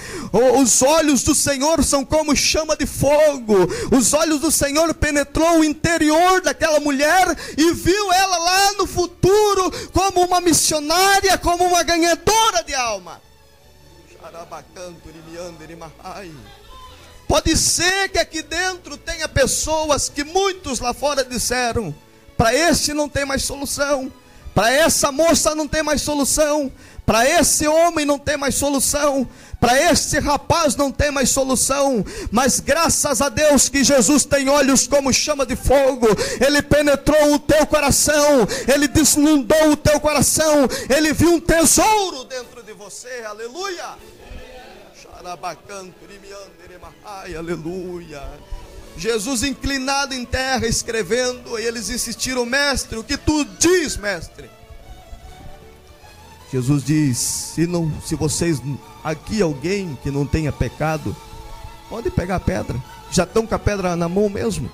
Os 0.60 0.82
olhos 0.82 1.24
do 1.24 1.34
Senhor 1.34 1.84
são 1.84 2.06
como 2.06 2.36
chama 2.36 2.76
de 2.76 2.86
fogo. 2.86 3.56
Os 3.92 4.14
olhos 4.14 4.42
do 4.42 4.52
Senhor 4.52 4.94
penetrou 4.94 5.60
o 5.60 5.64
interior 5.64 6.42
daquela 6.42 6.80
mulher 6.80 7.36
e 7.58 7.72
viu 7.74 8.12
ela 8.12 8.38
lá 8.38 8.74
no 8.74 8.86
futuro 8.86 9.72
como 9.92 10.24
uma 10.26 10.42
missionária, 10.42 11.38
como 11.38 11.64
uma 11.64 11.82
ganhadora 11.84 12.64
de 12.64 12.76
alma. 12.76 13.22
Pode 17.28 17.58
ser 17.58 18.10
que 18.10 18.20
aqui 18.20 18.44
dentro 18.44 18.98
tenha 18.98 19.28
pessoas 19.28 20.10
que 20.10 20.24
muitos 20.24 20.80
lá 20.80 20.94
fora 20.94 21.24
disseram 21.24 21.96
para 22.38 22.54
esse 22.54 22.94
não 22.94 23.08
tem 23.10 23.26
mais 23.26 23.44
solução. 23.44 24.12
Para 24.54 24.72
essa 24.72 25.12
moça 25.12 25.56
não 25.56 25.68
tem 25.68 25.82
mais 25.82 26.02
solução. 26.02 26.72
Para 27.06 27.28
esse 27.28 27.68
homem 27.68 28.06
não 28.06 28.18
tem 28.18 28.38
mais 28.38 28.56
solução. 28.56 29.28
Para 29.60 29.82
esse 29.92 30.20
rapaz 30.20 30.76
não 30.76 30.92
tem 30.92 31.12
mais 31.12 31.30
solução. 31.30 32.06
Mas 32.32 32.60
graças 32.60 33.22
a 33.22 33.30
Deus 33.30 33.68
que 33.68 33.84
Jesus 33.84 34.26
tem 34.26 34.48
olhos 34.50 34.88
como 34.88 35.12
chama 35.12 35.46
de 35.46 35.56
fogo. 35.56 36.08
Ele 36.40 36.62
penetrou 36.62 37.34
o 37.34 37.40
teu 37.40 37.66
coração. 37.66 38.48
Ele 38.72 38.88
deslumbrou 38.88 39.72
o 39.72 39.78
teu 39.78 40.00
coração. 40.00 40.68
Ele 40.90 41.14
viu 41.14 41.34
um 41.34 41.40
tesouro 41.40 42.26
dentro 42.26 42.62
de 42.64 42.74
você. 42.74 43.24
Aleluia. 43.28 43.96
Aleluia. 47.38 48.22
Jesus 48.98 49.44
inclinado 49.44 50.14
em 50.14 50.24
terra, 50.24 50.68
escrevendo, 50.68 51.60
e 51.60 51.66
eles 51.66 51.90
insistiram, 51.90 52.46
mestre, 52.46 52.98
o 52.98 53.04
que 53.04 53.18
tu 53.18 53.44
diz, 53.44 53.98
mestre? 53.98 54.50
Jesus 56.52 56.84
diz: 56.84 57.18
se 57.18 57.66
não, 57.66 57.92
se 58.02 58.16
vocês 58.16 58.62
aqui 59.04 59.42
alguém 59.42 59.98
que 60.04 60.12
não 60.12 60.26
tenha 60.26 60.52
pecado, 60.52 61.16
pode 61.90 62.12
pegar 62.12 62.36
a 62.36 62.40
pedra. 62.40 62.78
Já 63.12 63.24
estão 63.24 63.48
com 63.48 63.56
a 63.56 63.60
pedra 63.60 63.96
na 63.96 64.08
mão 64.08 64.30
mesmo? 64.30 64.72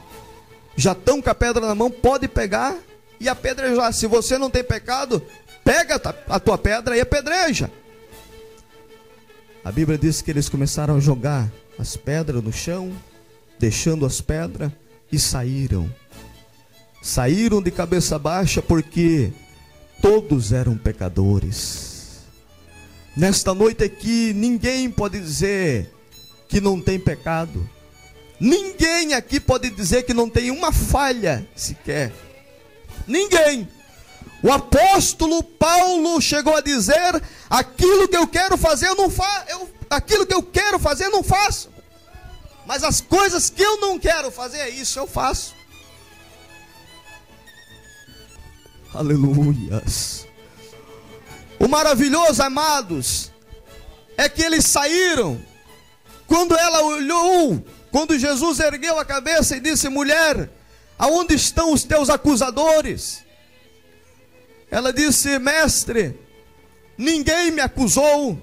Já 0.76 0.92
estão 0.92 1.22
com 1.22 1.30
a 1.30 1.36
pedra 1.36 1.66
na 1.66 1.76
mão, 1.76 1.90
pode 1.90 2.28
pegar 2.28 2.76
e 3.20 3.30
apedrejar. 3.30 3.94
Se 3.94 4.08
você 4.08 4.38
não 4.38 4.50
tem 4.50 4.64
pecado, 4.64 5.22
pega 5.64 6.02
a 6.28 6.40
tua 6.40 6.58
pedra 6.58 6.98
e 6.98 7.02
apedreja. 7.02 7.72
A 9.64 9.72
Bíblia 9.72 9.98
diz 9.98 10.22
que 10.22 10.32
eles 10.32 10.50
começaram 10.50 10.98
a 10.98 11.00
jogar 11.00 11.50
as 11.78 11.96
pedras 11.96 12.44
no 12.44 12.52
chão, 12.52 12.92
deixando 13.60 14.06
as 14.06 14.22
pedras, 14.22 14.72
e 15.12 15.20
saíram. 15.20 15.94
Saíram 17.02 17.62
de 17.62 17.72
cabeça 17.72 18.18
baixa 18.20 18.62
porque 18.62 19.32
todos 20.02 20.52
eram 20.52 20.78
pecadores. 20.78 22.20
Nesta 23.16 23.54
noite 23.54 23.84
aqui, 23.84 24.34
ninguém 24.34 24.90
pode 24.90 25.20
dizer 25.20 25.94
que 26.48 26.62
não 26.62 26.80
tem 26.80 27.00
pecado. 27.00 27.70
Ninguém 28.40 29.14
aqui 29.14 29.40
pode 29.40 29.70
dizer 29.70 30.04
que 30.04 30.14
não 30.14 30.30
tem 30.30 30.52
uma 30.52 30.72
falha 30.72 31.48
sequer. 31.56 32.14
Ninguém. 33.08 33.68
O 34.42 34.52
apóstolo 34.52 35.44
Paulo 35.44 36.22
chegou 36.22 36.56
a 36.56 36.62
dizer: 36.62 37.22
aquilo 37.50 38.08
que 38.08 38.16
eu 38.16 38.28
quero 38.28 38.58
fazer, 38.58 38.88
eu 38.88 38.96
não 38.96 39.10
faço. 39.10 39.68
Aquilo 39.90 40.26
que 40.26 40.34
eu 40.34 40.44
quero 40.44 40.80
fazer, 40.80 41.06
eu 41.06 41.12
não 41.12 41.24
faço. 41.24 41.70
Mas 42.70 42.84
as 42.84 43.02
coisas 43.02 43.50
que 43.50 43.64
eu 43.64 43.82
não 43.82 43.98
quero 43.98 44.30
fazer, 44.30 44.60
é 44.60 44.70
isso 44.70 45.00
eu 45.00 45.08
faço. 45.08 45.56
Aleluias. 48.94 50.28
O 51.60 51.68
maravilhoso, 51.68 52.44
amados, 52.44 53.32
é 54.16 54.30
que 54.30 54.44
eles 54.44 54.68
saíram. 54.68 55.44
Quando 56.28 56.56
ela 56.56 56.84
olhou, 56.84 57.60
quando 57.92 58.20
Jesus 58.20 58.60
ergueu 58.60 59.00
a 59.00 59.04
cabeça 59.04 59.58
e 59.58 59.60
disse: 59.60 59.90
Mulher, 59.90 60.52
aonde 60.96 61.34
estão 61.34 61.74
os 61.74 61.84
teus 61.84 62.08
acusadores? 62.08 63.26
Ela 64.70 64.94
disse: 64.94 65.40
Mestre, 65.40 66.16
ninguém 66.96 67.50
me 67.50 67.62
acusou. 67.62 68.40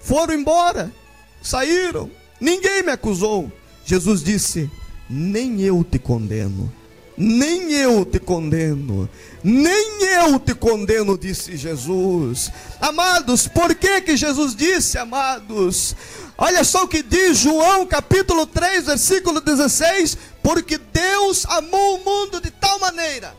Foram 0.00 0.34
embora, 0.34 0.92
saíram, 1.40 2.10
ninguém 2.44 2.82
me 2.82 2.92
acusou. 2.92 3.50
Jesus 3.84 4.22
disse: 4.22 4.70
Nem 5.08 5.62
eu 5.62 5.82
te 5.82 5.98
condeno, 5.98 6.72
nem 7.16 7.72
eu 7.72 8.04
te 8.04 8.18
condeno, 8.18 9.08
nem 9.42 10.02
eu 10.02 10.38
te 10.38 10.54
condeno, 10.54 11.16
disse 11.16 11.56
Jesus. 11.56 12.52
Amados, 12.80 13.48
por 13.48 13.74
que 13.74 14.02
que 14.02 14.16
Jesus 14.16 14.54
disse, 14.54 14.98
amados? 14.98 15.96
Olha 16.36 16.64
só 16.64 16.84
o 16.84 16.88
que 16.88 17.02
diz 17.02 17.38
João 17.38 17.86
capítulo 17.86 18.46
3, 18.46 18.86
versículo 18.86 19.40
16: 19.40 20.18
Porque 20.42 20.78
Deus 20.78 21.46
amou 21.46 21.96
o 21.96 22.04
mundo 22.04 22.40
de 22.40 22.50
tal 22.50 22.78
maneira 22.78 23.34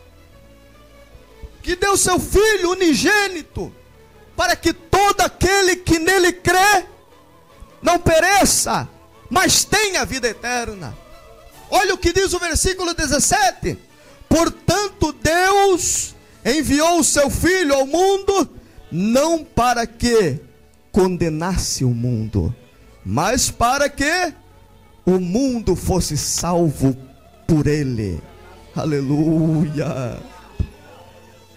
que 1.61 1.75
deu 1.75 1.97
seu 1.97 2.19
Filho 2.19 2.73
unigênito, 2.73 3.73
para 4.37 4.55
que 4.55 4.71
todo 4.71 5.21
aquele 5.21 5.77
que 5.77 5.97
nele 5.97 6.31
crê 6.31 6.85
não 7.81 7.97
pereça, 7.97 8.87
mas 9.29 9.63
tenha 9.63 10.05
vida 10.05 10.27
eterna. 10.27 10.95
Olha 11.69 11.93
o 11.93 11.97
que 11.97 12.13
diz 12.13 12.33
o 12.33 12.39
versículo 12.39 12.93
17: 12.93 13.77
Portanto, 14.29 15.13
Deus 15.13 16.15
enviou 16.45 16.99
o 16.99 17.03
seu 17.03 17.29
Filho 17.29 17.73
ao 17.73 17.85
mundo, 17.85 18.49
não 18.91 19.43
para 19.43 19.87
que 19.87 20.39
condenasse 20.91 21.83
o 21.83 21.89
mundo, 21.89 22.55
mas 23.05 23.49
para 23.49 23.89
que 23.89 24.33
o 25.05 25.19
mundo 25.19 25.75
fosse 25.75 26.17
salvo 26.17 26.95
por 27.47 27.67
ele. 27.67 28.21
Aleluia 28.75 30.23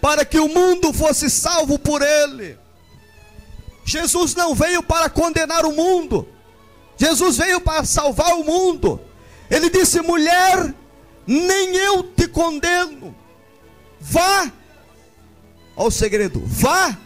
para 0.01 0.25
que 0.25 0.39
o 0.39 0.47
mundo 0.47 0.93
fosse 0.93 1.29
salvo 1.29 1.77
por 1.77 2.01
ele. 2.01 2.57
Jesus 3.85 4.35
não 4.35 4.53
veio 4.53 4.83
para 4.83 5.09
condenar 5.09 5.65
o 5.65 5.71
mundo, 5.71 6.27
Jesus 6.99 7.37
veio 7.37 7.61
para 7.61 7.85
salvar 7.85 8.33
o 8.35 8.43
mundo. 8.43 8.99
Ele 9.49 9.69
disse: 9.69 10.01
mulher, 10.01 10.73
nem 11.25 11.75
eu 11.77 12.03
te 12.03 12.27
condeno, 12.27 13.15
vá 13.99 14.51
ao 15.75 15.89
segredo, 15.89 16.43
vá 16.45 16.97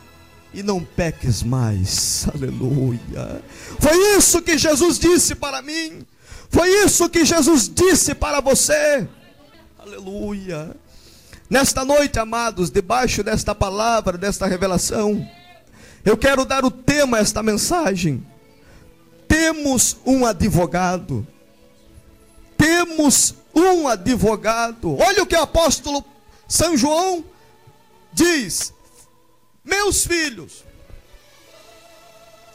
e 0.54 0.64
não 0.64 0.84
peques 0.84 1.44
mais. 1.44 2.28
Aleluia. 2.34 3.44
Foi 3.80 4.18
isso 4.18 4.42
que 4.42 4.58
Jesus 4.58 4.98
disse 4.98 5.36
para 5.36 5.62
mim. 5.62 6.06
Foi 6.50 6.70
isso 6.86 7.10
que 7.10 7.24
Jesus 7.24 7.70
disse 7.70 8.14
para 8.14 8.40
você. 8.42 9.08
Aleluia. 9.78 10.76
Nesta 11.50 11.84
noite, 11.86 12.18
amados, 12.18 12.72
debaixo 12.72 13.24
desta 13.24 13.54
palavra, 13.54 14.18
desta 14.18 14.48
revelação, 14.48 15.28
eu 16.06 16.18
quero 16.18 16.46
dar 16.46 16.66
o 16.66 16.72
tema 16.72 17.18
a 17.18 17.20
esta 17.20 17.44
mensagem. 17.44 18.26
Temos 19.34 19.98
um 20.06 20.28
advogado. 20.28 21.26
Temos 22.56 23.34
um 23.52 23.88
advogado. 23.88 24.96
Olha 25.00 25.24
o 25.24 25.26
que 25.26 25.36
o 25.36 25.42
apóstolo 25.42 26.06
São 26.48 26.78
João 26.78 27.26
diz: 28.14 28.72
Meus 29.66 30.06
filhos, 30.06 30.64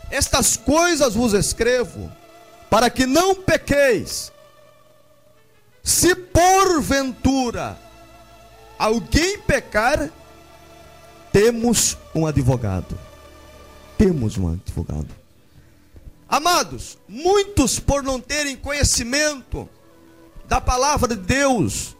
estas 0.08 0.56
coisas 0.56 1.16
vos 1.16 1.32
escrevo, 1.32 2.12
para 2.70 2.88
que 2.88 3.06
não 3.06 3.34
pequeis. 3.34 4.30
Se 5.82 6.14
porventura 6.14 7.76
alguém 8.78 9.36
pecar, 9.40 10.10
temos 11.32 11.98
um 12.14 12.24
advogado. 12.24 12.96
Temos 13.98 14.38
um 14.38 14.52
advogado. 14.52 15.27
Amados, 16.28 16.98
muitos 17.08 17.80
por 17.80 18.02
não 18.02 18.20
terem 18.20 18.54
conhecimento 18.54 19.66
da 20.46 20.60
palavra 20.60 21.08
de 21.08 21.16
Deus, 21.16 21.96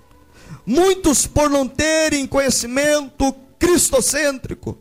muitos 0.67 1.27
por 1.27 1.49
não 1.49 1.67
terem 1.67 2.27
conhecimento 2.27 3.35
cristocêntrico, 3.59 4.77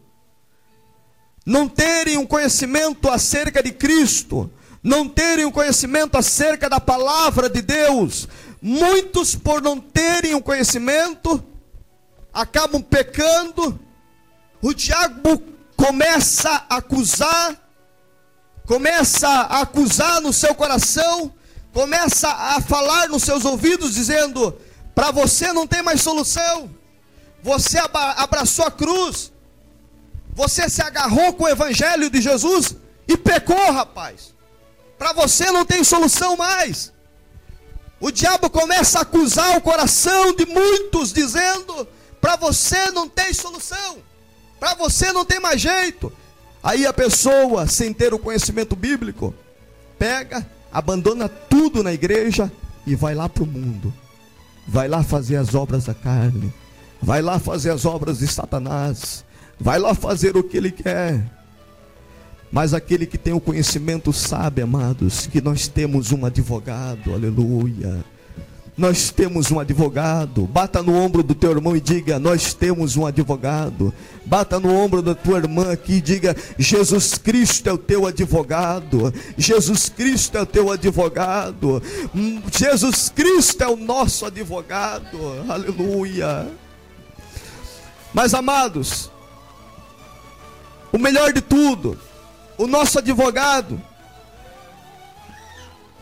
não 1.46 1.68
terem 1.70 2.18
um 2.18 2.26
conhecimento 2.26 3.10
acerca 3.10 3.64
de 3.64 3.72
Cristo, 3.72 4.52
não 4.84 5.08
terem 5.08 5.46
um 5.46 5.52
conhecimento 5.52 6.18
acerca 6.18 6.70
da 6.70 6.80
palavra 6.80 7.50
de 7.50 7.62
Deus, 7.62 8.28
muitos 8.62 9.34
por 9.34 9.62
não 9.62 9.80
terem 9.80 10.36
um 10.36 10.42
conhecimento 10.42 11.42
acabam 12.34 12.82
pecando, 12.82 13.80
o 14.62 14.74
diabo 14.74 15.42
começa 15.76 16.66
a 16.70 16.78
acusar, 16.78 17.67
começa 18.68 19.28
a 19.28 19.62
acusar 19.62 20.22
no 20.22 20.32
seu 20.34 20.54
coração, 20.54 21.34
começa 21.74 22.30
a 22.30 22.62
falar 22.62 23.08
nos 23.08 23.24
seus 23.24 23.46
ouvidos, 23.46 23.96
dizendo: 23.96 24.56
para 24.94 25.10
você 25.10 25.52
não 25.54 25.66
tem 25.66 25.82
mais 25.82 26.02
solução, 26.02 26.70
você 27.42 27.80
abraçou 27.80 28.66
a 28.66 28.72
cruz, 28.72 29.32
você 30.36 30.70
se 30.70 30.82
agarrou 30.82 31.34
com 31.34 31.46
o 31.46 31.50
evangelho 31.50 32.10
de 32.10 32.22
Jesus 32.22 32.76
e 33.08 33.18
pecou, 33.18 33.72
rapaz. 33.72 34.36
Para 34.98 35.14
você 35.14 35.50
não 35.52 35.64
tem 35.64 35.84
solução 35.84 36.36
mais. 36.36 36.92
O 38.00 38.12
diabo 38.12 38.50
começa 38.50 39.00
a 39.00 39.04
acusar 39.04 39.58
o 39.58 39.62
coração 39.62 40.36
de 40.36 40.46
muitos, 40.46 41.14
dizendo: 41.14 41.88
para 42.20 42.36
você 42.36 42.92
não 42.92 43.08
tem 43.08 43.34
solução. 43.34 44.04
Para 44.60 44.74
você 44.74 45.14
não 45.14 45.24
tem 45.24 45.40
mais 45.40 45.62
jeito. 45.62 46.12
Aí 46.64 46.86
a 46.86 46.94
pessoa, 46.94 47.68
sem 47.68 47.94
ter 47.94 48.14
o 48.14 48.20
conhecimento 48.20 48.76
bíblico, 48.76 49.34
pega, 49.98 50.46
abandona 50.72 51.30
tudo 51.30 51.84
na 51.84 51.94
igreja 51.94 52.52
e 52.86 52.96
vai 52.96 53.16
lá 53.16 53.30
para 53.30 53.44
o 53.44 53.48
mundo. 53.48 53.94
Vai 54.68 54.88
lá 54.88 55.04
fazer 55.04 55.38
as 55.38 55.56
obras 55.56 55.86
da 55.86 55.94
carne. 55.94 56.54
Vai 57.02 57.22
lá 57.22 57.40
fazer 57.40 57.70
as 57.70 57.86
obras 57.86 58.20
de 58.20 58.28
Satanás. 58.28 59.24
Vai 59.60 59.80
lá 59.80 59.94
fazer 59.94 60.36
o 60.36 60.44
que 60.44 60.58
ele 60.58 60.72
quer. 60.72 61.24
Mas 62.52 62.74
aquele 62.74 63.06
que 63.06 63.18
tem 63.18 63.34
o 63.34 63.40
conhecimento 63.40 64.12
sabe, 64.12 64.62
amados, 64.62 65.28
que 65.28 65.42
nós 65.42 65.68
temos 65.68 66.12
um 66.12 66.26
advogado, 66.26 67.14
aleluia 67.14 68.04
nós 68.78 69.10
temos 69.10 69.52
um 69.52 69.60
advogado. 69.60 70.46
Bata 70.46 70.84
no 70.84 70.94
ombro 70.94 71.24
do 71.24 71.34
teu 71.34 71.50
irmão 71.50 71.76
e 71.76 71.82
diga: 71.82 72.20
Nós 72.20 72.54
temos 72.54 72.96
um 72.96 73.08
advogado. 73.08 73.92
Bata 74.24 74.60
no 74.60 74.72
ombro 74.72 75.02
da 75.02 75.16
tua 75.16 75.40
irmã 75.40 75.72
aqui 75.72 75.94
e 75.94 76.02
diga: 76.02 76.36
Jesus 76.60 77.18
Cristo 77.18 77.68
é 77.68 77.74
o 77.74 77.78
teu 77.78 78.06
advogado. 78.06 79.12
Jesus 79.36 79.90
Cristo 79.90 80.38
é 80.38 80.42
o 80.42 80.46
teu 80.46 80.72
advogado. 80.72 81.82
Jesus 82.52 83.10
Cristo 83.10 83.64
é 83.64 83.68
o 83.68 83.76
nosso 83.76 84.28
advogado. 84.28 85.18
Aleluia. 85.50 86.48
Mas 88.14 88.36
amados, 88.36 89.12
o 90.92 91.00
melhor 91.00 91.34
de 91.34 91.42
tudo, 91.42 91.98
o 92.58 92.68
nosso 92.68 93.00
advogado 93.00 93.82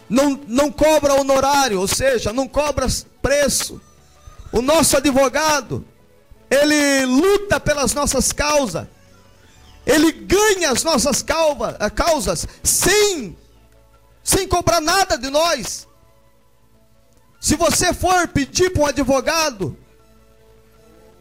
não, 0.10 0.40
não 0.48 0.72
cobra 0.72 1.14
honorário, 1.16 1.80
ou 1.80 1.88
seja, 1.88 2.32
não 2.32 2.48
cobra 2.48 2.88
preço. 3.22 3.82
O 4.52 4.62
nosso 4.62 4.98
advogado, 4.98 5.86
ele 6.50 7.06
luta 7.06 7.60
pelas 7.60 7.94
nossas 7.94 8.32
causas, 8.32 8.88
ele 9.86 10.12
ganha 10.12 10.72
as 10.72 10.84
nossas 10.84 11.22
calva, 11.22 11.78
eh, 11.80 11.90
causas 11.90 12.48
sem, 12.64 13.38
sem 14.24 14.48
cobrar 14.48 14.82
nada 14.82 15.18
de 15.18 15.30
nós. 15.30 15.88
Se 17.40 17.56
você 17.56 17.94
for 17.94 18.28
pedir 18.28 18.72
para 18.72 18.84
um 18.84 18.88
advogado 18.88 19.78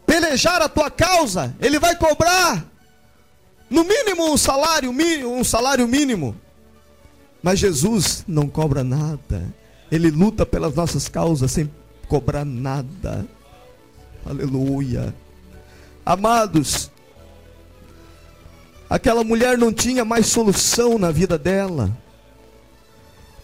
pelejar 0.05 0.61
a 0.61 0.69
tua 0.69 0.89
causa, 0.89 1.55
ele 1.59 1.79
vai 1.79 1.95
cobrar 1.95 2.65
no 3.69 3.83
mínimo 3.83 4.31
um 4.31 4.37
salário 4.37 4.91
um 5.27 5.43
salário 5.43 5.87
mínimo. 5.87 6.39
Mas 7.45 7.59
Jesus 7.59 8.23
não 8.27 8.47
cobra 8.49 8.83
nada. 8.83 9.53
Ele 9.91 10.09
luta 10.09 10.47
pelas 10.47 10.73
nossas 10.73 11.07
causas 11.07 11.51
sem 11.51 11.71
cobrar 12.07 12.43
nada. 12.43 13.23
Aleluia. 14.25 15.13
Amados, 16.03 16.89
aquela 18.89 19.23
mulher 19.23 19.59
não 19.59 19.71
tinha 19.71 20.03
mais 20.03 20.25
solução 20.25 20.97
na 20.97 21.11
vida 21.11 21.37
dela. 21.37 21.95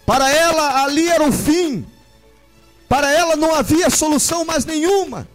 Para 0.04 0.32
ela, 0.32 0.84
ali 0.84 1.08
era 1.08 1.24
o 1.24 1.32
fim. 1.32 1.86
Para 2.90 3.12
ela 3.12 3.36
não 3.36 3.54
havia 3.54 3.92
solução 3.92 4.44
mais 4.44 4.66
nenhuma. 4.66 5.28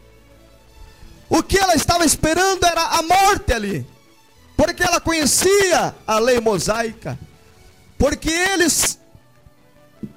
O 1.29 1.41
que 1.41 1.57
ela 1.57 1.77
estava 1.77 2.05
esperando 2.05 2.67
era 2.67 2.83
a 2.83 3.03
morte 3.03 3.53
ali. 3.53 3.87
Porque 4.57 4.83
ela 4.83 5.01
conhecia 5.01 5.95
a 6.05 6.19
lei 6.19 6.41
mosaica. 6.41 7.17
Porque 7.99 8.31
eles 8.31 8.99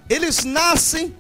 eles 0.10 0.44
nascem 0.44 1.16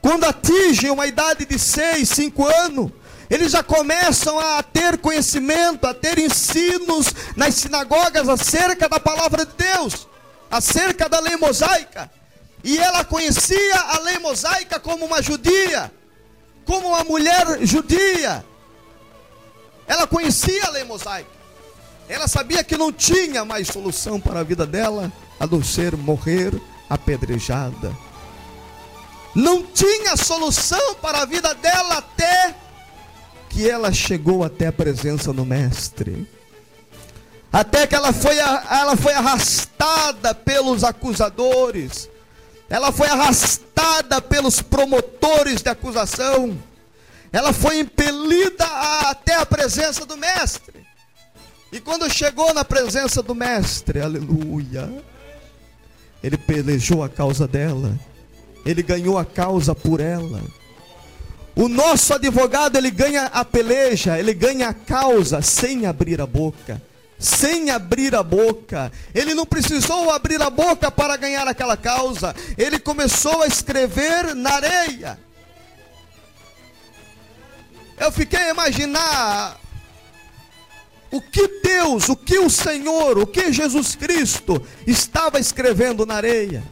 quando 0.00 0.24
atingem 0.24 0.90
uma 0.90 1.06
idade 1.06 1.44
de 1.44 1.56
6, 1.56 2.08
5 2.08 2.46
anos, 2.46 2.90
eles 3.30 3.52
já 3.52 3.62
começam 3.62 4.38
a 4.38 4.60
ter 4.60 4.98
conhecimento, 4.98 5.86
a 5.86 5.94
ter 5.94 6.18
ensinos 6.18 7.06
nas 7.36 7.54
sinagogas 7.54 8.28
acerca 8.28 8.88
da 8.88 8.98
palavra 8.98 9.46
de 9.46 9.52
Deus, 9.52 10.08
acerca 10.50 11.08
da 11.08 11.20
lei 11.20 11.36
mosaica. 11.36 12.10
E 12.64 12.76
ela 12.76 13.04
conhecia 13.04 13.76
a 13.76 14.00
lei 14.00 14.18
mosaica 14.18 14.80
como 14.80 15.06
uma 15.06 15.22
judia, 15.22 15.90
como 16.64 16.88
uma 16.88 17.04
mulher 17.04 17.64
judia. 17.64 18.44
Ela 19.86 20.06
conhecia 20.06 20.66
a 20.66 20.70
lei 20.70 20.84
mosaica. 20.84 21.30
Ela 22.08 22.26
sabia 22.26 22.64
que 22.64 22.76
não 22.76 22.92
tinha 22.92 23.44
mais 23.44 23.68
solução 23.68 24.20
para 24.20 24.40
a 24.40 24.44
vida 24.44 24.66
dela 24.66 25.12
a 25.42 25.46
não 25.48 25.60
ser 25.60 25.96
morrer 25.96 26.54
apedrejada. 26.88 27.92
Não 29.34 29.64
tinha 29.64 30.16
solução 30.16 30.94
para 31.02 31.22
a 31.22 31.24
vida 31.24 31.52
dela 31.52 31.96
até 31.96 32.54
que 33.48 33.68
ela 33.68 33.92
chegou 33.92 34.44
até 34.44 34.68
a 34.68 34.72
presença 34.72 35.32
do 35.32 35.44
mestre. 35.44 36.28
Até 37.52 37.88
que 37.88 37.94
ela 37.96 38.12
foi, 38.12 38.38
ela 38.38 38.96
foi 38.96 39.14
arrastada 39.14 40.32
pelos 40.32 40.84
acusadores. 40.84 42.08
Ela 42.70 42.92
foi 42.92 43.08
arrastada 43.08 44.22
pelos 44.22 44.62
promotores 44.62 45.60
de 45.60 45.68
acusação. 45.68 46.56
Ela 47.32 47.52
foi 47.52 47.80
impelida 47.80 48.64
até 49.08 49.34
a 49.34 49.44
presença 49.44 50.06
do 50.06 50.16
mestre. 50.16 50.86
E 51.72 51.80
quando 51.80 52.08
chegou 52.08 52.54
na 52.54 52.64
presença 52.64 53.20
do 53.20 53.34
mestre, 53.34 54.00
aleluia, 54.00 55.02
ele 56.22 56.36
pelejou 56.36 57.02
a 57.02 57.08
causa 57.08 57.48
dela. 57.48 57.98
Ele 58.64 58.82
ganhou 58.82 59.18
a 59.18 59.24
causa 59.24 59.74
por 59.74 60.00
ela. 60.00 60.40
O 61.54 61.68
nosso 61.68 62.14
advogado, 62.14 62.76
ele 62.76 62.90
ganha 62.90 63.26
a 63.26 63.44
peleja, 63.44 64.18
ele 64.18 64.32
ganha 64.32 64.68
a 64.68 64.74
causa 64.74 65.42
sem 65.42 65.84
abrir 65.84 66.20
a 66.20 66.26
boca. 66.26 66.80
Sem 67.18 67.70
abrir 67.70 68.14
a 68.14 68.22
boca. 68.22 68.90
Ele 69.14 69.34
não 69.34 69.44
precisou 69.44 70.10
abrir 70.10 70.40
a 70.40 70.50
boca 70.50 70.90
para 70.90 71.16
ganhar 71.16 71.46
aquela 71.46 71.76
causa. 71.76 72.34
Ele 72.56 72.78
começou 72.78 73.42
a 73.42 73.46
escrever 73.46 74.34
na 74.34 74.50
areia. 74.54 75.18
Eu 77.98 78.10
fiquei 78.10 78.40
a 78.40 78.50
imaginar 78.50 79.60
o 81.12 81.20
que 81.20 81.46
Deus, 81.62 82.08
o 82.08 82.16
que 82.16 82.38
o 82.38 82.48
Senhor, 82.48 83.18
o 83.18 83.26
que 83.26 83.52
Jesus 83.52 83.94
Cristo 83.94 84.66
estava 84.86 85.38
escrevendo 85.38 86.06
na 86.06 86.14
areia. 86.14 86.64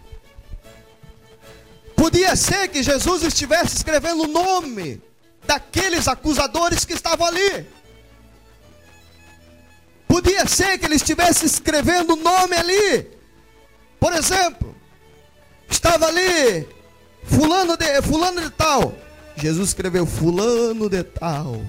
Podia 1.95 2.35
ser 2.35 2.69
que 2.69 2.83
Jesus 2.83 3.23
estivesse 3.23 3.77
escrevendo 3.77 4.23
o 4.23 4.27
nome 4.27 5.01
daqueles 5.47 6.09
acusadores 6.09 6.87
que 6.87 6.95
estavam 6.95 7.27
ali. 7.27 7.67
Podia 10.09 10.47
ser 10.47 10.79
que 10.79 10.87
ele 10.87 10.95
estivesse 10.95 11.45
escrevendo 11.45 12.15
o 12.15 12.17
nome 12.17 12.57
ali. 12.57 13.07
Por 14.01 14.15
exemplo, 14.15 14.75
estava 15.69 16.07
ali 16.07 16.67
fulano 17.25 17.77
de 17.77 18.01
fulano 18.01 18.41
de 18.41 18.51
tal. 18.51 18.95
Jesus 19.37 19.69
escreveu 19.69 20.07
fulano 20.07 20.89
de 20.89 21.05
tal. 21.05 21.63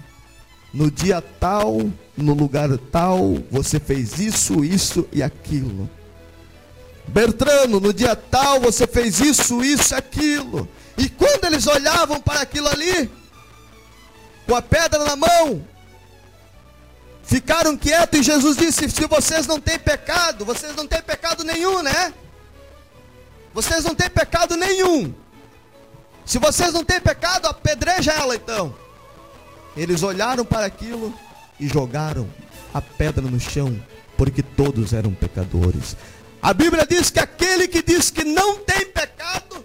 No 0.74 0.90
dia 0.90 1.22
tal, 1.22 1.92
no 2.16 2.34
lugar 2.34 2.70
tal, 2.92 3.38
você 3.52 3.80
fez 3.80 4.20
isso, 4.20 4.64
isso 4.64 5.08
e 5.12 5.22
aquilo. 5.22 5.90
Bertrano, 7.08 7.80
no 7.80 7.94
dia 7.94 8.16
tal 8.16 8.62
você 8.62 8.88
fez 8.88 9.20
isso, 9.20 9.64
isso, 9.64 9.94
aquilo. 9.94 10.68
E 10.98 11.10
quando 11.10 11.46
eles 11.46 11.68
olhavam 11.68 12.22
para 12.22 12.42
aquilo 12.42 12.70
ali, 12.70 13.12
com 14.48 14.56
a 14.56 14.62
pedra 14.62 15.04
na 15.04 15.16
mão, 15.16 15.66
ficaram 17.24 17.76
quietos 17.76 18.20
e 18.20 18.24
Jesus 18.24 18.56
disse: 18.56 18.90
Se 18.90 19.06
vocês 19.08 19.48
não 19.48 19.60
têm 19.60 19.78
pecado, 19.78 20.46
vocês 20.46 20.76
não 20.76 20.88
têm 20.88 21.02
pecado 21.02 21.44
nenhum, 21.44 21.82
né? 21.82 22.14
Vocês 23.54 23.84
não 23.84 23.94
têm 23.94 24.10
pecado 24.10 24.56
nenhum. 24.56 25.14
Se 26.26 26.40
vocês 26.40 26.74
não 26.74 26.84
têm 26.84 27.02
pecado, 27.02 27.48
apedreja 27.48 28.12
ela 28.14 28.36
então. 28.36 28.74
Eles 29.76 30.04
olharam 30.04 30.44
para 30.44 30.66
aquilo 30.66 31.14
e 31.60 31.68
jogaram 31.68 32.28
a 32.74 32.82
pedra 32.82 33.22
no 33.22 33.40
chão, 33.40 33.82
porque 34.18 34.42
todos 34.42 34.94
eram 34.94 35.14
pecadores. 35.14 35.96
A 36.42 36.54
Bíblia 36.54 36.86
diz 36.90 37.10
que 37.10 37.20
aquele 37.20 37.68
que 37.68 37.82
diz 37.82 38.10
que 38.10 38.24
não 38.24 38.58
tem 38.58 38.86
pecado, 38.88 39.64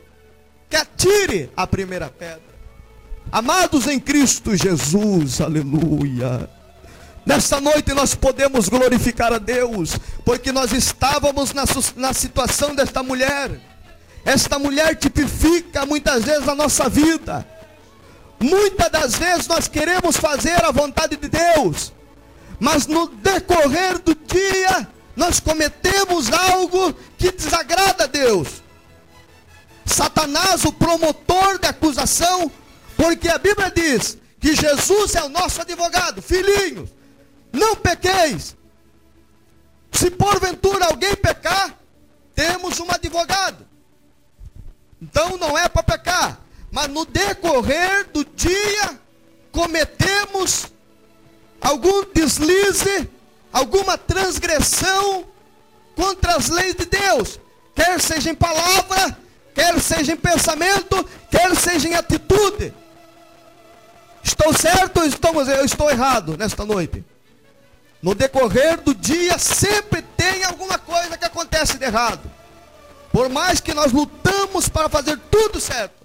que 0.69 0.77
atire 0.77 1.51
a 1.57 1.67
primeira 1.67 2.09
pedra. 2.09 2.43
Amados 3.33 3.87
em 3.87 3.99
Cristo 3.99 4.55
Jesus, 4.55 5.41
aleluia. 5.41 6.49
Nesta 7.25 7.61
noite 7.61 7.93
nós 7.93 8.15
podemos 8.15 8.69
glorificar 8.69 9.33
a 9.33 9.39
Deus, 9.39 9.99
porque 10.25 10.53
nós 10.53 10.73
estávamos 10.73 11.53
na, 11.53 11.65
na 11.97 12.13
situação 12.13 12.75
desta 12.75 13.03
mulher. 13.03 13.61
Esta 14.25 14.59
mulher 14.59 14.95
tipifica 14.95 15.85
muitas 15.85 16.25
vezes 16.25 16.49
a 16.49 16.55
nossa 16.55 16.89
vida. 16.89 17.47
Muitas 18.39 18.91
das 18.91 19.15
vezes 19.17 19.47
nós 19.47 19.67
queremos 19.67 20.17
fazer 20.17 20.63
a 20.65 20.71
vontade 20.71 21.17
de 21.17 21.29
Deus, 21.29 21.93
mas 22.61 22.87
no 22.87 23.09
decorrer 23.09 23.99
do 23.99 24.15
dia 24.15 24.89
nós 25.15 25.41
cometemos 25.41 26.31
algo 26.33 26.93
que 27.17 27.33
desagrada 27.33 28.05
a 28.05 28.07
Deus. 28.07 28.63
Satanás, 29.87 30.65
o 30.65 30.73
promotor 30.73 31.59
da 31.59 31.71
acusação, 31.71 32.51
porque 32.97 33.29
a 33.29 33.39
Bíblia 33.39 33.73
diz 33.75 34.19
que 34.39 34.55
Jesus 34.55 35.15
é 35.15 35.23
o 35.23 35.29
nosso 35.29 35.61
advogado. 35.61 36.21
Filhinhos, 36.21 36.91
não 37.53 37.77
pequeis. 37.77 38.55
Se 39.93 40.11
porventura 40.11 40.87
alguém 40.87 41.15
pecar, 41.17 41.75
temos 42.35 42.79
um 42.81 42.91
advogado. 42.91 43.67
Então 45.01 45.39
não 45.39 45.57
é 45.57 45.69
para 45.69 45.83
pecar, 45.83 46.41
mas 46.71 46.89
no 46.89 47.05
decorrer 47.05 48.09
do 48.13 48.25
dia 48.25 48.99
cometemos 49.51 50.67
algum 51.61 52.05
deslize 52.13 53.09
alguma 53.53 53.97
transgressão 53.97 55.25
contra 55.95 56.37
as 56.37 56.51
leis 56.51 56.75
de 56.75 56.85
Deus, 56.85 57.41
quer 57.75 57.99
seja 58.01 58.31
em 58.31 58.35
palavra, 58.35 59.17
quer 59.55 59.81
seja 59.81 60.13
em 60.13 60.17
pensamento, 60.17 61.09
quer 61.31 61.57
seja 61.57 61.89
em 61.89 61.95
atitude. 61.95 62.75
Estou 64.23 64.53
certo 64.53 65.01
ou 65.01 65.07
estou, 65.07 65.43
eu 65.43 65.65
estou 65.65 65.91
errado 65.91 66.37
nesta 66.37 66.67
noite? 66.67 67.03
No 68.03 68.15
decorrer 68.15 68.79
do 68.83 68.95
dia 68.95 69.39
sempre 69.39 70.03
tem 70.03 70.45
alguma 70.45 70.79
coisa 70.79 71.17
que 71.17 71.25
acontece 71.25 71.79
de 71.79 71.85
errado. 71.85 72.31
Por 73.11 73.31
mais 73.31 73.61
que 73.61 73.73
nós 73.73 73.93
lutamos 73.93 74.69
para 74.69 74.91
fazer 74.91 75.19
tudo 75.31 75.59
certo. 75.59 75.96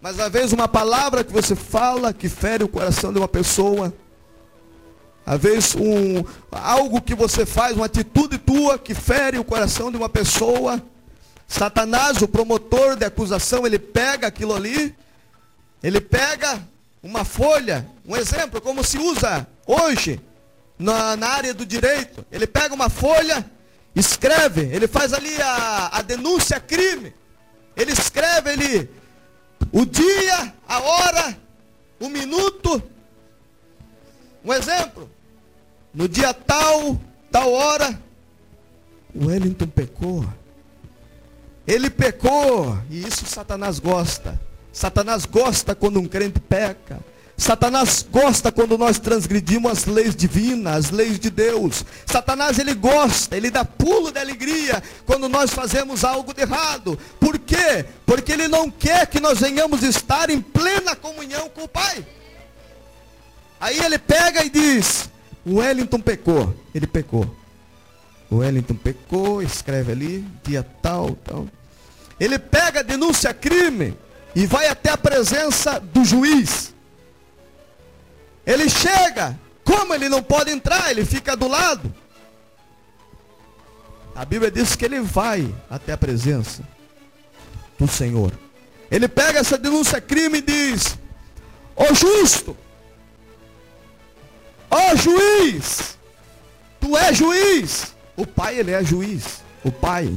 Mas 0.00 0.20
às 0.20 0.30
vezes 0.30 0.52
uma 0.52 0.68
palavra 0.68 1.24
que 1.24 1.32
você 1.32 1.56
fala 1.56 2.12
que 2.12 2.28
fere 2.28 2.62
o 2.64 2.68
coração 2.68 3.12
de 3.12 3.18
uma 3.18 3.28
pessoa, 3.28 3.92
às 5.24 5.40
vezes 5.40 5.74
um, 5.74 6.24
algo 6.52 7.00
que 7.00 7.14
você 7.14 7.44
faz, 7.44 7.76
uma 7.76 7.86
atitude 7.86 8.38
tua 8.38 8.78
que 8.78 8.94
fere 8.94 9.38
o 9.38 9.44
coração 9.44 9.90
de 9.90 9.96
uma 9.96 10.08
pessoa. 10.08 10.80
Satanás, 11.48 12.22
o 12.22 12.28
promotor 12.28 12.96
de 12.96 13.04
acusação, 13.04 13.66
ele 13.66 13.78
pega 13.78 14.26
aquilo 14.26 14.54
ali, 14.54 14.94
ele 15.82 16.00
pega 16.00 16.60
uma 17.02 17.24
folha, 17.24 17.86
um 18.04 18.16
exemplo, 18.16 18.60
como 18.60 18.84
se 18.84 18.98
usa 18.98 19.46
hoje 19.66 20.20
na, 20.78 21.16
na 21.16 21.28
área 21.28 21.54
do 21.54 21.64
direito. 21.64 22.24
Ele 22.30 22.46
pega 22.46 22.74
uma 22.74 22.88
folha, 22.88 23.48
escreve, 23.94 24.62
ele 24.72 24.86
faz 24.86 25.12
ali 25.12 25.40
a, 25.40 25.98
a 25.98 26.02
denúncia 26.02 26.60
crime. 26.60 27.14
Ele 27.76 27.92
escreve 27.92 28.50
ele 28.50 28.90
o 29.72 29.84
dia, 29.84 30.54
a 30.66 30.80
hora, 30.80 31.38
o 32.00 32.08
minuto. 32.08 32.82
Um 34.44 34.52
exemplo. 34.52 35.10
No 35.92 36.08
dia 36.08 36.32
tal, 36.34 37.00
tal 37.30 37.52
hora, 37.52 37.98
Wellington 39.14 39.66
pecou. 39.66 40.26
Ele 41.66 41.90
pecou, 41.90 42.78
e 42.90 43.06
isso 43.06 43.26
Satanás 43.26 43.78
gosta. 43.78 44.40
Satanás 44.72 45.24
gosta 45.24 45.74
quando 45.74 45.98
um 45.98 46.06
crente 46.06 46.38
peca. 46.38 47.00
Satanás 47.36 48.06
gosta 48.10 48.50
quando 48.50 48.78
nós 48.78 48.98
transgredimos 48.98 49.70
as 49.70 49.84
leis 49.84 50.16
divinas, 50.16 50.86
as 50.86 50.90
leis 50.90 51.18
de 51.18 51.28
Deus. 51.28 51.84
Satanás 52.06 52.58
ele 52.58 52.72
gosta, 52.72 53.36
ele 53.36 53.50
dá 53.50 53.64
pulo 53.64 54.10
de 54.10 54.18
alegria 54.18 54.82
quando 55.04 55.28
nós 55.28 55.50
fazemos 55.50 56.02
algo 56.02 56.32
de 56.32 56.40
errado. 56.40 56.98
Por 57.20 57.38
quê? 57.38 57.84
Porque 58.06 58.32
ele 58.32 58.48
não 58.48 58.70
quer 58.70 59.06
que 59.06 59.20
nós 59.20 59.38
venhamos 59.38 59.82
estar 59.82 60.30
em 60.30 60.40
plena 60.40 60.96
comunhão 60.96 61.50
com 61.50 61.64
o 61.64 61.68
Pai. 61.68 62.06
Aí 63.60 63.78
ele 63.80 63.98
pega 63.98 64.42
e 64.42 64.48
diz: 64.48 65.08
o 65.44 65.56
Wellington 65.56 66.00
pecou. 66.00 66.54
Ele 66.74 66.86
pecou. 66.86 67.36
O 68.30 68.36
Wellington 68.36 68.74
pecou, 68.74 69.42
escreve 69.42 69.92
ali, 69.92 70.26
dia 70.42 70.66
tal, 70.82 71.14
tal. 71.16 71.46
Ele 72.18 72.38
pega 72.38 72.80
a 72.80 72.82
denúncia 72.82 73.32
crime 73.34 73.94
e 74.34 74.46
vai 74.46 74.68
até 74.68 74.90
a 74.90 74.96
presença 74.96 75.78
do 75.78 76.04
juiz. 76.04 76.74
Ele 78.46 78.70
chega, 78.70 79.38
como 79.64 79.92
ele 79.92 80.08
não 80.08 80.22
pode 80.22 80.52
entrar, 80.52 80.90
ele 80.90 81.04
fica 81.04 81.36
do 81.36 81.48
lado. 81.48 81.92
A 84.14 84.24
Bíblia 84.24 84.50
diz 84.50 84.76
que 84.76 84.84
ele 84.84 85.00
vai 85.00 85.52
até 85.68 85.92
a 85.92 85.98
presença 85.98 86.62
do 87.78 87.88
Senhor. 87.88 88.32
Ele 88.90 89.08
pega 89.08 89.40
essa 89.40 89.58
denúncia 89.58 90.00
crime 90.00 90.38
e 90.38 90.42
diz: 90.42 90.96
Ó 91.74 91.92
justo, 91.92 92.56
ó 94.70 94.94
juiz, 94.94 95.98
tu 96.80 96.96
és 96.96 97.16
juiz. 97.16 97.94
O 98.16 98.26
pai, 98.26 98.58
ele 98.58 98.70
é 98.70 98.82
juiz. 98.82 99.42
O 99.62 99.70
pai. 99.70 100.16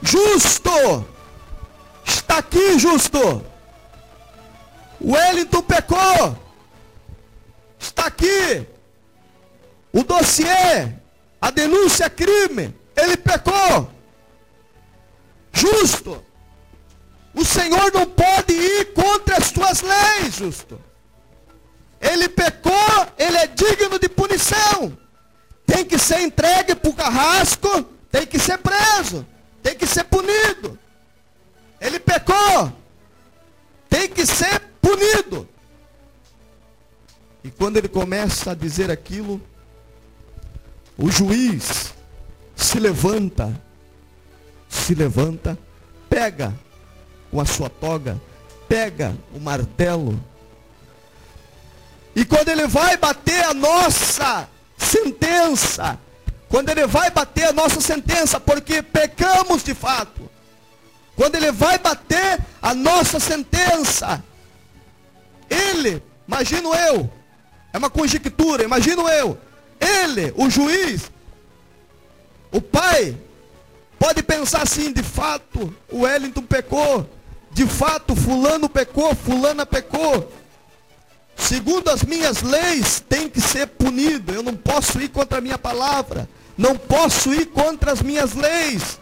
Justo, 0.00 1.06
está 2.06 2.38
aqui, 2.38 2.78
justo. 2.78 3.44
O 4.98 5.12
Wellington 5.12 5.62
pecou. 5.62 6.38
Está 7.82 8.06
aqui. 8.06 8.64
O 9.92 10.04
dossiê, 10.04 10.94
a 11.40 11.50
denúncia 11.50 12.08
crime, 12.08 12.74
ele 12.96 13.16
pecou. 13.16 13.90
Justo. 15.52 16.24
O 17.34 17.44
Senhor 17.44 17.92
não 17.92 18.06
pode 18.06 18.52
ir 18.52 18.92
contra 18.92 19.36
as 19.36 19.50
tuas 19.50 19.82
leis, 19.82 20.36
justo. 20.36 20.80
Ele 22.00 22.28
pecou, 22.28 23.06
ele 23.18 23.36
é 23.36 23.46
digno 23.48 23.98
de 23.98 24.08
punição. 24.08 24.96
Tem 25.66 25.84
que 25.84 25.98
ser 25.98 26.20
entregue 26.20 26.74
para 26.74 26.90
o 26.90 26.94
carrasco, 26.94 27.82
tem 28.10 28.26
que 28.26 28.38
ser 28.38 28.58
preso, 28.58 29.26
tem 29.62 29.74
que 29.74 29.86
ser 29.86 30.04
punido. 30.04 30.78
Ele 31.80 31.98
pecou, 31.98 32.72
tem 33.88 34.08
que 34.08 34.24
ser 34.24 34.71
quando 37.62 37.76
ele 37.76 37.86
começa 37.86 38.50
a 38.50 38.54
dizer 38.56 38.90
aquilo, 38.90 39.40
o 40.98 41.08
juiz 41.12 41.94
se 42.56 42.80
levanta, 42.80 43.56
se 44.68 44.96
levanta, 44.96 45.56
pega 46.10 46.52
com 47.30 47.40
a 47.40 47.44
sua 47.44 47.70
toga, 47.70 48.20
pega 48.68 49.16
o 49.32 49.38
martelo. 49.38 50.20
E 52.16 52.24
quando 52.24 52.48
ele 52.48 52.66
vai 52.66 52.96
bater 52.96 53.44
a 53.44 53.54
nossa 53.54 54.48
sentença, 54.76 56.00
quando 56.48 56.68
ele 56.68 56.84
vai 56.88 57.12
bater 57.12 57.44
a 57.44 57.52
nossa 57.52 57.80
sentença, 57.80 58.40
porque 58.40 58.82
pecamos 58.82 59.62
de 59.62 59.72
fato, 59.72 60.28
quando 61.14 61.36
ele 61.36 61.52
vai 61.52 61.78
bater 61.78 62.40
a 62.60 62.74
nossa 62.74 63.20
sentença, 63.20 64.20
ele, 65.48 66.02
imagino 66.26 66.74
eu, 66.74 67.21
é 67.72 67.78
uma 67.78 67.90
conjectura, 67.90 68.64
imagino 68.64 69.08
eu, 69.08 69.38
ele, 69.80 70.32
o 70.36 70.48
juiz, 70.50 71.10
o 72.50 72.60
pai, 72.60 73.16
pode 73.98 74.22
pensar 74.22 74.62
assim, 74.62 74.92
de 74.92 75.02
fato, 75.02 75.74
o 75.90 76.00
Wellington 76.00 76.42
pecou, 76.42 77.08
de 77.52 77.66
fato, 77.66 78.16
fulano 78.16 78.68
pecou, 78.68 79.14
fulana 79.14 79.66
pecou. 79.66 80.30
Segundo 81.36 81.88
as 81.90 82.02
minhas 82.02 82.42
leis, 82.42 83.02
tem 83.06 83.28
que 83.28 83.40
ser 83.40 83.66
punido. 83.66 84.32
Eu 84.32 84.42
não 84.42 84.54
posso 84.54 85.00
ir 85.00 85.08
contra 85.08 85.38
a 85.38 85.40
minha 85.40 85.58
palavra. 85.58 86.28
Não 86.56 86.76
posso 86.76 87.32
ir 87.34 87.46
contra 87.46 87.92
as 87.92 88.00
minhas 88.00 88.34
leis. 88.34 88.98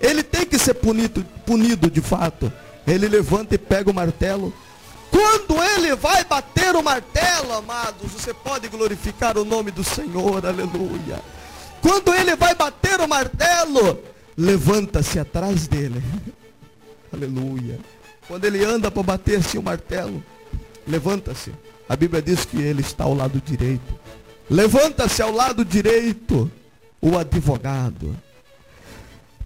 Ele 0.00 0.22
tem 0.22 0.44
que 0.44 0.58
ser 0.58 0.74
punido, 0.74 1.24
punido 1.46 1.90
de 1.90 2.00
fato. 2.00 2.52
Ele 2.86 3.08
levanta 3.08 3.54
e 3.54 3.58
pega 3.58 3.90
o 3.90 3.94
martelo. 3.94 4.52
Quando 5.14 5.62
ele 5.62 5.94
vai 5.94 6.24
bater 6.24 6.74
o 6.74 6.82
martelo, 6.82 7.52
amados, 7.52 8.10
você 8.10 8.34
pode 8.34 8.66
glorificar 8.66 9.38
o 9.38 9.44
nome 9.44 9.70
do 9.70 9.84
Senhor, 9.84 10.44
aleluia. 10.44 11.22
Quando 11.80 12.12
ele 12.12 12.34
vai 12.34 12.52
bater 12.52 13.00
o 13.00 13.06
martelo, 13.06 14.02
levanta-se 14.36 15.20
atrás 15.20 15.68
dele. 15.68 16.02
Aleluia. 17.14 17.78
Quando 18.26 18.44
ele 18.44 18.64
anda 18.64 18.90
para 18.90 19.04
bater 19.04 19.38
assim 19.38 19.56
o 19.56 19.62
martelo, 19.62 20.20
levanta-se. 20.84 21.52
A 21.88 21.94
Bíblia 21.94 22.20
diz 22.20 22.44
que 22.44 22.60
ele 22.60 22.80
está 22.80 23.04
ao 23.04 23.14
lado 23.14 23.40
direito. 23.40 23.94
Levanta-se 24.50 25.22
ao 25.22 25.30
lado 25.30 25.64
direito 25.64 26.50
o 27.00 27.16
advogado. 27.16 28.16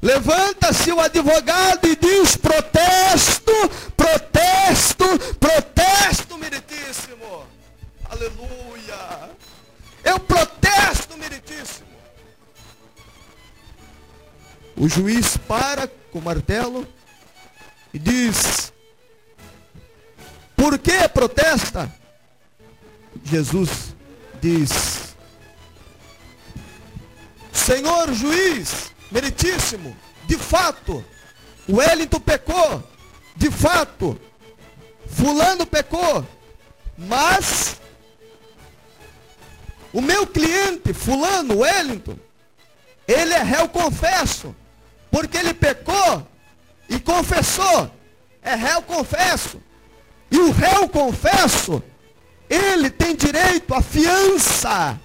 Levanta-se 0.00 0.90
o 0.92 0.98
advogado 1.00 1.86
e 1.86 1.94
diz: 1.94 2.36
protesto, 2.36 3.52
protesto, 3.94 4.27
protesto, 5.38 6.36
meritíssimo. 6.38 7.46
Aleluia. 8.04 9.30
Eu 10.04 10.18
protesto, 10.20 11.16
meritíssimo. 11.16 11.88
O 14.76 14.88
juiz 14.88 15.36
para 15.36 15.88
com 16.10 16.18
o 16.18 16.22
martelo 16.22 16.86
e 17.92 17.98
diz: 17.98 18.72
Por 20.56 20.78
que 20.78 21.08
protesta? 21.08 21.92
Jesus 23.24 23.94
diz: 24.40 25.14
Senhor 27.52 28.12
juiz, 28.12 28.92
meritíssimo, 29.10 29.96
de 30.26 30.36
fato, 30.36 31.04
o 31.66 31.76
Wellington 31.76 32.20
pecou, 32.20 32.82
de 33.36 33.50
fato, 33.50 34.18
Fulano 35.08 35.66
pecou, 35.66 36.26
mas 36.96 37.76
o 39.92 40.00
meu 40.00 40.26
cliente, 40.26 40.92
Fulano, 40.92 41.60
Wellington, 41.60 42.16
ele 43.06 43.32
é 43.32 43.42
réu 43.42 43.68
confesso, 43.68 44.54
porque 45.10 45.36
ele 45.38 45.54
pecou 45.54 46.26
e 46.88 47.00
confessou. 47.00 47.90
É 48.42 48.54
réu 48.54 48.82
confesso. 48.82 49.60
E 50.30 50.38
o 50.38 50.52
réu 50.52 50.88
confesso, 50.88 51.82
ele 52.48 52.90
tem 52.90 53.16
direito 53.16 53.74
à 53.74 53.80
fiança. 53.80 54.98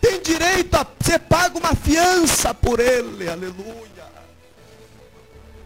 Tem 0.00 0.20
direito 0.20 0.74
a 0.74 0.86
ser 1.00 1.18
pago 1.20 1.58
uma 1.58 1.74
fiança 1.74 2.52
por 2.52 2.80
ele. 2.80 3.28
Aleluia. 3.28 3.86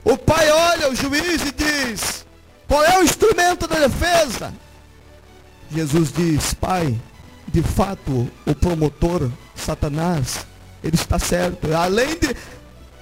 O 0.04 0.16
pai 0.16 0.50
olha 0.50 0.90
o 0.90 0.94
juiz 0.94 1.42
e 1.42 1.52
diz: 1.52 2.26
Qual 2.70 2.84
é 2.84 3.00
o 3.00 3.02
instrumento 3.02 3.66
da 3.66 3.80
defesa? 3.80 4.54
Jesus 5.72 6.12
diz: 6.12 6.54
Pai, 6.54 6.96
de 7.48 7.62
fato, 7.64 8.30
o 8.46 8.54
promotor, 8.54 9.28
Satanás, 9.56 10.46
ele 10.80 10.94
está 10.94 11.18
certo. 11.18 11.74
Além 11.74 12.16
de, 12.16 12.36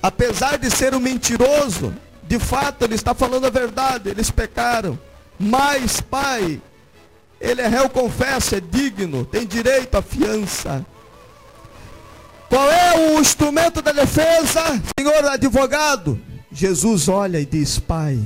apesar 0.02 0.56
de 0.56 0.70
ser 0.70 0.94
um 0.94 0.98
mentiroso, 0.98 1.94
de 2.26 2.38
fato, 2.38 2.86
ele 2.86 2.94
está 2.94 3.12
falando 3.12 3.46
a 3.46 3.50
verdade, 3.50 4.08
eles 4.08 4.30
pecaram. 4.30 4.98
Mas, 5.38 6.00
Pai, 6.00 6.62
ele 7.38 7.60
é 7.60 7.68
réu, 7.68 7.90
confessa, 7.90 8.56
é 8.56 8.60
digno, 8.60 9.26
tem 9.26 9.46
direito 9.46 9.96
à 9.96 10.00
fiança. 10.00 10.82
Qual 12.48 12.70
é 12.70 13.10
o 13.10 13.20
instrumento 13.20 13.82
da 13.82 13.92
defesa, 13.92 14.80
senhor 14.98 15.26
advogado? 15.26 16.18
Jesus 16.50 17.06
olha 17.06 17.38
e 17.38 17.44
diz: 17.44 17.78
Pai, 17.78 18.18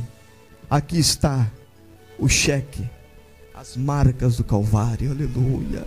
aqui 0.72 0.98
está 0.98 1.46
o 2.18 2.26
cheque, 2.30 2.88
as 3.54 3.76
marcas 3.76 4.38
do 4.38 4.44
Calvário, 4.44 5.10
aleluia. 5.10 5.86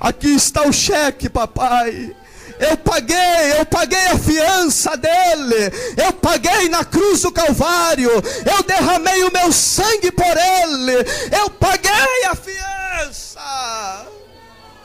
Aqui 0.00 0.34
está 0.34 0.62
o 0.62 0.72
cheque, 0.72 1.28
papai. 1.28 2.14
Eu 2.58 2.76
paguei, 2.78 3.52
eu 3.58 3.64
paguei 3.64 4.06
a 4.08 4.18
fiança 4.18 4.96
dele. 4.96 5.70
Eu 5.96 6.12
paguei 6.14 6.68
na 6.68 6.84
cruz 6.84 7.22
do 7.22 7.30
Calvário. 7.30 8.10
Eu 8.10 8.62
derramei 8.64 9.22
o 9.22 9.32
meu 9.32 9.52
sangue 9.52 10.10
por 10.10 10.24
ele. 10.24 10.96
Eu 11.30 11.48
paguei 11.50 12.24
a 12.28 12.34
fiança. 12.34 14.06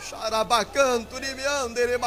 Xarabacanto, 0.07 1.19
nimiandere, 1.19 1.97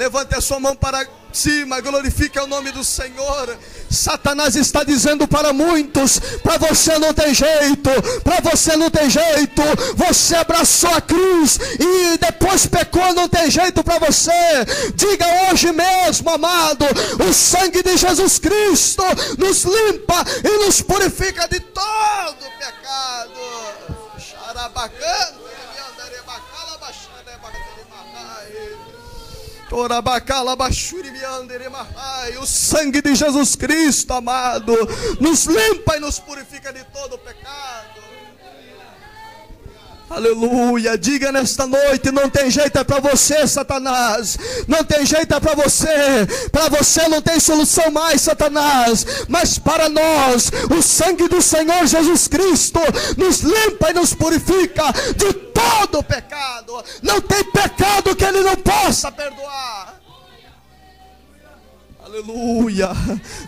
Levante 0.00 0.34
a 0.34 0.40
sua 0.40 0.58
mão 0.58 0.74
para 0.74 1.06
cima, 1.30 1.78
glorifique 1.82 2.38
o 2.40 2.46
nome 2.46 2.72
do 2.72 2.82
Senhor. 2.82 3.58
Satanás 3.90 4.56
está 4.56 4.82
dizendo 4.82 5.28
para 5.28 5.52
muitos: 5.52 6.18
para 6.42 6.56
você 6.56 6.98
não 6.98 7.12
tem 7.12 7.34
jeito, 7.34 7.90
para 8.24 8.40
você 8.40 8.76
não 8.76 8.88
tem 8.88 9.10
jeito. 9.10 9.60
Você 9.96 10.36
abraçou 10.36 10.88
a 10.94 11.02
cruz 11.02 11.58
e 11.78 12.16
depois 12.16 12.64
pecou, 12.64 13.12
não 13.12 13.28
tem 13.28 13.50
jeito 13.50 13.84
para 13.84 13.98
você. 13.98 14.30
Diga 14.94 15.26
hoje 15.50 15.70
mesmo, 15.70 16.30
amado: 16.30 16.86
o 17.28 17.30
sangue 17.34 17.82
de 17.82 17.98
Jesus 17.98 18.38
Cristo 18.38 19.04
nos 19.36 19.64
limpa 19.64 20.24
e 20.42 20.64
nos 20.64 20.80
purifica 20.80 21.46
de 21.46 21.60
todo 21.60 22.46
pecado. 22.58 23.38
Xarabacana. 24.18 25.49
O 32.40 32.46
sangue 32.46 33.00
de 33.00 33.14
Jesus 33.14 33.54
Cristo, 33.54 34.12
amado, 34.12 34.72
nos 35.20 35.46
limpa 35.46 35.96
e 35.96 36.00
nos 36.00 36.18
purifica 36.18 36.72
de 36.72 36.82
todo 36.86 37.18
pecado. 37.18 37.99
Aleluia. 40.10 40.98
Diga 40.98 41.30
nesta 41.30 41.68
noite: 41.68 42.10
não 42.10 42.28
tem 42.28 42.50
jeito 42.50 42.76
é 42.76 42.82
para 42.82 42.98
você, 42.98 43.46
Satanás. 43.46 44.36
Não 44.66 44.82
tem 44.82 45.06
jeito 45.06 45.32
é 45.32 45.38
para 45.38 45.54
você. 45.54 46.26
Para 46.50 46.68
você 46.68 47.06
não 47.06 47.22
tem 47.22 47.38
solução 47.38 47.92
mais, 47.92 48.20
Satanás. 48.22 49.06
Mas 49.28 49.56
para 49.56 49.88
nós, 49.88 50.50
o 50.76 50.82
sangue 50.82 51.28
do 51.28 51.40
Senhor 51.40 51.86
Jesus 51.86 52.26
Cristo 52.26 52.80
nos 53.16 53.40
limpa 53.40 53.90
e 53.90 53.94
nos 53.94 54.12
purifica 54.12 54.82
de 55.16 55.32
todo 55.32 56.02
pecado. 56.02 56.84
Não 57.02 57.20
tem 57.20 57.44
pecado 57.44 58.16
que 58.16 58.24
Ele 58.24 58.40
não 58.40 58.56
possa 58.56 59.12
perdoar. 59.12 59.99
Aleluia. 62.10 62.90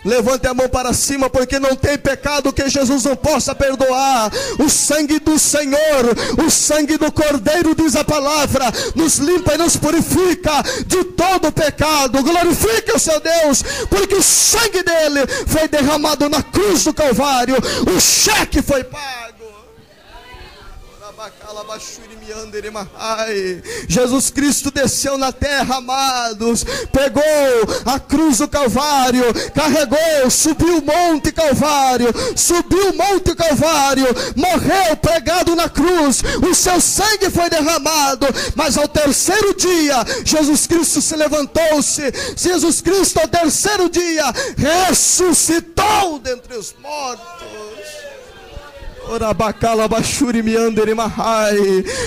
Levante 0.05 0.47
a 0.47 0.53
mão 0.53 0.69
para 0.69 0.93
cima, 0.93 1.29
porque 1.29 1.59
não 1.59 1.75
tem 1.75 1.97
pecado 1.97 2.53
que 2.53 2.69
Jesus 2.69 3.03
não 3.03 3.13
possa 3.13 3.53
perdoar. 3.53 4.31
O 4.57 4.69
sangue 4.69 5.19
do 5.19 5.37
Senhor, 5.37 6.15
o 6.45 6.49
sangue 6.49 6.97
do 6.97 7.11
Cordeiro, 7.11 7.75
diz 7.75 7.93
a 7.97 8.05
palavra, 8.05 8.71
nos 8.95 9.17
limpa 9.17 9.55
e 9.55 9.57
nos 9.57 9.75
purifica 9.75 10.63
de 10.87 11.03
todo 11.03 11.51
pecado. 11.51 12.23
Glorifique 12.23 12.93
o 12.95 12.99
seu 12.99 13.19
Deus, 13.19 13.61
porque 13.89 14.15
o 14.15 14.23
sangue 14.23 14.81
dele 14.81 15.27
foi 15.45 15.67
derramado 15.67 16.29
na 16.29 16.41
cruz 16.41 16.85
do 16.85 16.93
Calvário. 16.93 17.57
O 17.93 17.99
cheque 17.99 18.61
foi 18.61 18.85
pago. 18.85 19.32
Jesus 23.87 24.29
Cristo 24.29 24.71
desceu 24.71 25.17
na 25.17 25.31
terra, 25.31 25.77
amados, 25.77 26.65
pegou 26.91 27.23
a 27.85 27.99
cruz 27.99 28.39
do 28.39 28.47
Calvário, 28.47 29.23
carregou, 29.53 30.29
subiu 30.29 30.79
o 30.79 30.81
Monte 30.81 31.31
Calvário, 31.31 32.07
subiu 32.35 32.89
o 32.89 32.97
Monte 32.97 33.33
Calvário, 33.35 34.07
morreu 34.35 34.97
pregado 34.97 35.55
na 35.55 35.69
cruz, 35.69 36.21
o 36.49 36.53
seu 36.53 36.81
sangue 36.81 37.29
foi 37.29 37.49
derramado, 37.49 38.27
mas 38.55 38.77
ao 38.77 38.87
terceiro 38.87 39.55
dia, 39.55 40.03
Jesus 40.25 40.67
Cristo 40.67 41.01
se 41.01 41.15
levantou-se, 41.15 42.01
Jesus 42.35 42.81
Cristo 42.81 43.19
ao 43.19 43.27
terceiro 43.27 43.89
dia 43.89 44.25
ressuscitou 44.57 46.19
dentre 46.19 46.57
os 46.57 46.73
mortos. 46.81 47.72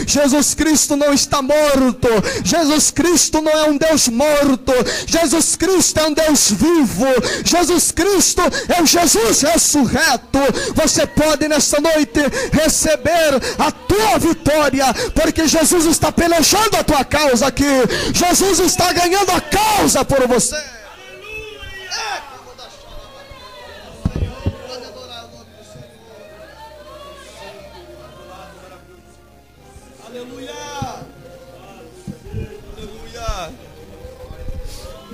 Jesus 0.07 0.55
Cristo 0.55 0.97
não 0.97 1.13
está 1.13 1.43
morto. 1.43 2.09
Jesus 2.43 2.91
Cristo 2.91 3.41
não 3.41 3.53
é 3.53 3.69
um 3.69 3.77
Deus 3.77 4.09
morto. 4.09 4.73
Jesus 5.07 5.57
Cristo 5.57 6.01
é 6.01 6.07
um 6.07 6.13
Deus 6.13 6.51
vivo. 6.51 7.07
Jesus 7.45 7.93
Cristo 7.93 8.43
é 8.69 8.83
o 8.83 8.87
Jesus 8.87 9.43
ressurreto. 9.43 10.39
Você 10.75 11.07
pode 11.07 11.49
nessa 11.49 11.81
noite 11.81 12.21
receber 12.53 13.41
a 13.59 13.71
tua 13.71 14.19
vitória, 14.19 14.87
porque 15.15 15.47
Jesus 15.47 15.85
está 15.87 16.11
pelejando 16.11 16.77
a 16.77 16.85
tua 16.85 17.05
causa 17.05 17.47
aqui. 17.47 17.65
Jesus 18.13 18.59
está 18.61 18.93
ganhando 18.93 19.31
a 19.31 19.41
causa 19.41 20.05
por 20.05 20.27
você. 20.27 20.57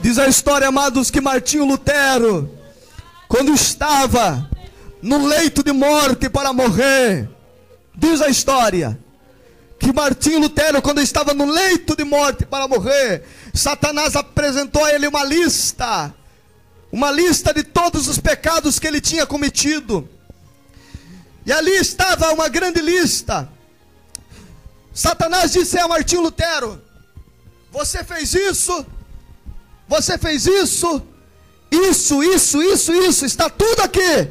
Diz 0.03 0.19
a 0.19 0.27
história, 0.27 0.67
amados, 0.67 1.12
que 1.12 1.21
Martinho 1.21 1.65
Lutero, 1.65 2.51
quando 3.29 3.55
estava 3.55 4.51
no 5.01 5.25
leito 5.29 5.62
de 5.62 5.73
morte 5.73 6.29
para 6.29 6.53
morrer, 6.53 7.31
diz 7.95 8.21
a 8.21 8.29
história, 8.29 8.99
que 9.79 9.93
Martinho 9.93 10.41
Lutero, 10.41 10.83
quando 10.83 11.01
estava 11.01 11.33
no 11.33 11.45
leito 11.45 11.95
de 11.95 12.03
morte 12.03 12.45
para 12.45 12.67
morrer, 12.67 13.23
Satanás 13.55 14.17
apresentou 14.17 14.85
a 14.85 14.93
ele 14.93 15.07
uma 15.07 15.23
lista, 15.23 16.12
uma 16.91 17.12
lista 17.12 17.55
de 17.55 17.62
todos 17.62 18.09
os 18.09 18.19
pecados 18.19 18.81
que 18.81 18.88
ele 18.88 19.01
tinha 19.01 19.25
cometido. 19.25 20.09
E 21.47 21.53
ali 21.53 21.77
estava 21.77 22.33
uma 22.33 22.49
grande 22.49 22.81
lista. 22.81 23.49
Satanás 24.93 25.53
disse 25.53 25.79
a 25.79 25.87
Martinho 25.87 26.23
Lutero: 26.23 26.83
Você 27.71 28.03
fez 28.03 28.35
isso, 28.35 28.85
você 29.92 30.16
fez 30.16 30.46
isso, 30.46 31.02
isso, 31.70 32.22
isso, 32.22 32.62
isso, 32.62 32.92
isso, 32.94 33.26
está 33.26 33.50
tudo 33.50 33.83
aqui, 33.83 34.31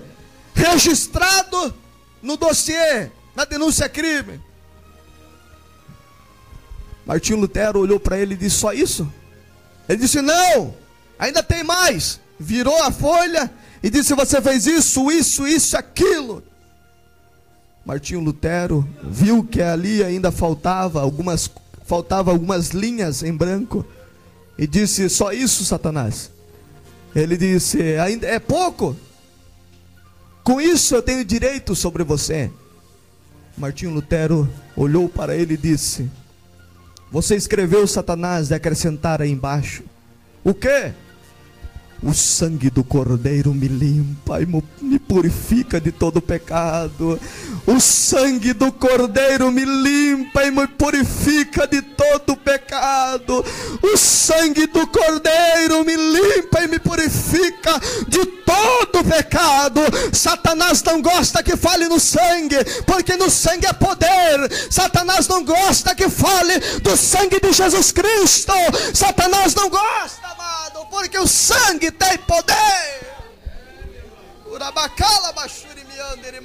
registrado 0.56 1.72
no 2.20 2.36
dossiê, 2.36 3.12
na 3.36 3.46
denúncia 3.46 3.88
crime. 3.88 4.42
Martinho 7.06 7.40
Lutero 7.40 7.80
olhou 7.80 8.00
para 8.00 8.18
ele 8.18 8.34
e 8.34 8.38
disse: 8.38 8.58
Só 8.58 8.74
isso? 8.74 9.08
Ele 9.88 10.00
disse: 10.00 10.20
Não, 10.20 10.74
ainda 11.20 11.44
tem 11.44 11.64
mais. 11.64 12.20
Virou 12.40 12.82
a 12.82 12.92
folha 12.92 13.52
e 13.84 13.90
disse: 13.92 14.16
Você 14.16 14.42
fez 14.42 14.66
isso, 14.66 15.12
isso, 15.12 15.48
isso, 15.48 15.78
aquilo. 15.78 16.44
Martinho 17.86 18.20
Lutero 18.20 18.88
viu 19.04 19.44
que 19.44 19.62
ali 19.62 20.04
ainda 20.04 20.32
faltava 20.32 21.02
algumas, 21.02 21.50
faltava 21.86 22.32
algumas 22.32 22.70
linhas 22.70 23.22
em 23.22 23.36
branco 23.36 23.86
e 24.62 24.68
disse: 24.68 25.10
Só 25.10 25.34
isso, 25.34 25.66
Satanás? 25.66 26.32
Ele 27.16 27.36
disse: 27.36 27.98
Ainda 27.98 28.28
é 28.28 28.38
pouco. 28.38 28.96
Com 30.44 30.62
isso 30.62 30.96
eu 30.96 31.02
tenho 31.02 31.26
direito 31.26 31.76
sobre 31.76 32.04
você. 32.04 32.52
Martinho 33.58 33.92
Lutero 33.92 34.48
olhou 34.78 35.10
para 35.10 35.36
ele 35.36 35.56
e 35.56 35.58
disse: 35.58 36.08
Você 37.12 37.36
escreveu 37.36 37.88
Satanás 37.88 38.50
de 38.50 38.54
acrescentar 38.54 39.20
aí 39.20 39.32
embaixo. 39.32 39.82
O 40.44 40.54
que? 40.54 40.94
O 42.04 42.16
sangue 42.16 42.72
do 42.72 42.84
Cordeiro 42.84 43.54
me 43.54 43.68
limpa 43.68 44.42
e 44.42 44.48
me 44.82 44.98
purifica 44.98 45.80
de 45.80 45.92
todo 45.92 46.20
pecado. 46.20 47.20
O 47.68 47.80
sangue 47.80 48.54
do 48.54 48.72
Cordeiro 48.72 49.52
me 49.52 49.64
limpa 49.64 50.44
e 50.44 50.50
me 50.50 50.66
purifica 50.66 51.68
de 51.68 51.82
todo 51.84 52.36
pecado. 52.36 53.46
O 53.84 53.96
sangue 53.98 54.66
do 54.66 54.88
Cordeiro 54.88 55.86
me 55.86 55.96
limpa 55.96 56.64
e 56.64 56.68
me 56.68 56.80
purifica 56.80 57.80
de 58.08 58.26
todo 58.26 59.04
pecado. 59.04 59.82
Satanás 60.12 60.82
não 60.82 61.04
gosta 61.04 61.44
que 61.44 61.56
fale 61.56 61.88
no 61.88 62.00
sangue, 62.00 62.58
porque 62.88 63.16
no 63.16 63.30
sangue 63.30 63.68
é 63.68 63.74
poder. 63.74 64.52
Satanás 64.72 65.28
não 65.28 65.44
gosta 65.44 65.94
que 65.94 66.10
fale 66.10 66.60
do 66.82 66.98
sangue 66.98 67.40
de 67.40 67.54
Jesus 67.54 67.92
Cristo. 67.92 68.54
Satanás 68.92 69.54
não 69.54 69.70
gosta, 69.70 70.41
porque 70.90 71.18
o 71.18 71.28
sangue 71.28 71.92
tem 71.92 72.18
poder. 72.20 73.12
Urabacala 74.46 75.32
bashuri 75.34 75.84
miandere 75.86 76.40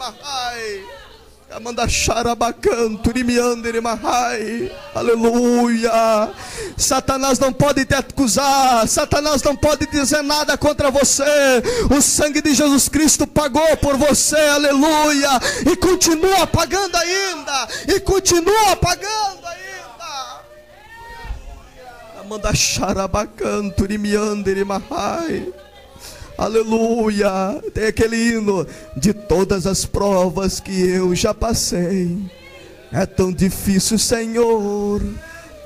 mahai. 3.81 4.73
Aleluia. 4.95 6.33
Satanás 6.77 7.39
não 7.39 7.53
pode 7.53 7.85
te 7.85 7.95
acusar. 7.95 8.87
Satanás 8.89 9.43
não 9.43 9.55
pode 9.55 9.87
dizer 9.87 10.23
nada 10.23 10.59
contra 10.59 10.91
você. 10.91 11.23
O 11.97 12.03
sangue 12.03 12.43
de 12.43 12.53
Jesus 12.53 12.89
Cristo 12.89 13.27
pagou 13.27 13.77
por 13.77 13.97
você. 13.97 14.37
Aleluia. 14.37 15.31
E 15.71 15.77
continua 15.77 16.47
pagando 16.49 16.97
ainda. 16.97 17.69
E 17.89 18.01
continua 18.01 18.77
pagando. 18.77 19.46
Amanda 22.27 22.53
xarabacanto, 22.53 23.87
rimiandere 23.87 24.65
mahai. 24.65 25.47
Aleluia. 26.37 27.63
Tem 27.73 27.85
aquele 27.85 28.17
hino 28.17 28.67
de 28.97 29.15
todas 29.15 29.65
as 29.65 29.85
provas 29.85 30.59
que 30.59 30.89
eu 30.89 31.15
já 31.15 31.33
passei. 31.33 32.19
É 32.93 33.07
tão 33.07 33.33
difícil, 33.33 33.97
Senhor, 33.97 35.01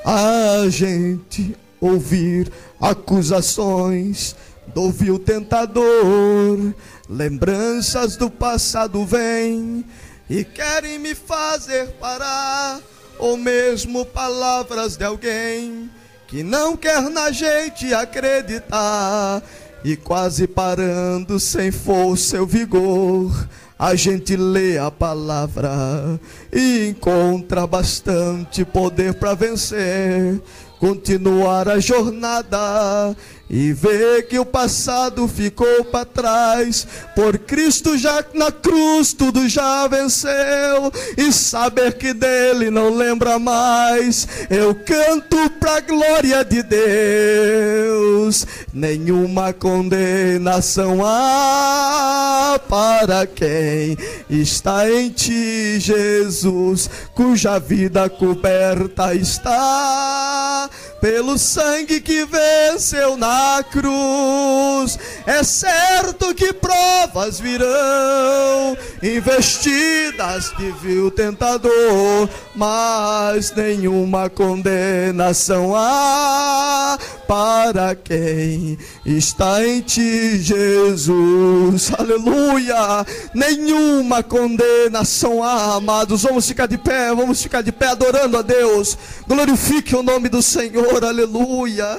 a 0.04 0.68
gente 0.68 1.56
ouvir 1.80 2.52
acusações 2.78 4.36
do 4.74 4.90
vil 4.90 5.18
tentador. 5.18 6.74
Lembranças 7.08 8.16
do 8.16 8.28
passado 8.28 9.06
vêm 9.06 9.82
e 10.28 10.44
querem 10.44 10.98
me 10.98 11.14
fazer 11.14 11.86
parar, 11.92 12.80
ou 13.18 13.38
mesmo 13.38 14.04
palavras 14.04 14.98
de 14.98 15.04
alguém 15.04 15.90
que 16.30 16.44
não 16.44 16.76
quer 16.76 17.02
na 17.10 17.32
gente 17.32 17.92
acreditar. 17.92 19.42
E 19.82 19.96
quase 19.96 20.46
parando 20.46 21.40
sem 21.40 21.72
força 21.72 22.40
ou 22.40 22.46
vigor, 22.46 23.48
a 23.76 23.94
gente 23.96 24.36
lê 24.36 24.78
a 24.78 24.90
palavra 24.90 26.20
e 26.52 26.88
encontra 26.90 27.66
bastante 27.66 28.64
poder 28.64 29.14
para 29.14 29.34
vencer, 29.34 30.40
continuar 30.78 31.68
a 31.68 31.80
jornada 31.80 33.16
e 33.50 33.72
ver 33.72 34.28
que 34.28 34.38
o 34.38 34.46
passado 34.46 35.26
ficou 35.26 35.84
para 35.86 36.04
trás. 36.04 36.86
Por 37.16 37.36
Cristo 37.36 37.98
já 37.98 38.24
na 38.32 38.52
cruz 38.52 39.12
tudo 39.12 39.48
já 39.48 39.88
venceu 39.88 40.92
e 41.18 41.32
saber 41.32 41.94
que 41.94 42.14
dele 42.14 42.70
não 42.70 42.94
lembra 42.94 43.40
mais. 43.40 44.28
Eu 44.48 44.72
canto 44.74 45.50
pra 45.58 45.80
glória 45.80 46.44
de 46.44 46.62
Deus. 46.62 48.46
Nenhuma 48.72 49.52
condenação 49.52 51.04
há 51.04 52.60
para 52.68 53.26
quem 53.26 53.96
está 54.28 54.88
em 54.88 55.08
ti, 55.08 55.80
Jesus, 55.80 56.88
cuja 57.14 57.58
vida 57.58 58.08
coberta 58.08 59.12
está 59.12 60.70
pelo 61.00 61.38
sangue 61.38 62.00
que 62.00 62.24
venceu 62.24 63.16
na 63.16 63.64
cruz. 63.70 64.98
É 65.26 65.42
certo 65.42 66.34
que 66.34 66.52
provas 66.52 67.40
virão, 67.40 68.76
investidas 69.02 70.52
de 70.56 70.70
vil 70.72 71.10
tentador, 71.10 72.28
mas 72.54 73.52
nenhuma 73.54 74.28
condenação 74.28 75.74
há 75.74 76.98
para 77.26 77.94
quem 77.94 78.76
está 79.06 79.64
em 79.64 79.80
ti, 79.80 80.38
Jesus. 80.38 81.92
Aleluia! 81.96 83.06
Nenhuma 83.34 84.22
condenação 84.22 85.42
há, 85.42 85.76
amados. 85.76 86.22
Vamos 86.22 86.46
ficar 86.46 86.66
de 86.66 86.76
pé, 86.76 87.14
vamos 87.14 87.40
ficar 87.42 87.62
de 87.62 87.70
pé 87.70 87.88
adorando 87.88 88.36
a 88.36 88.42
Deus. 88.42 88.98
Glorifique 89.28 89.94
o 89.94 90.02
nome 90.02 90.28
do 90.28 90.42
Senhor, 90.42 91.04
aleluia. 91.04 91.98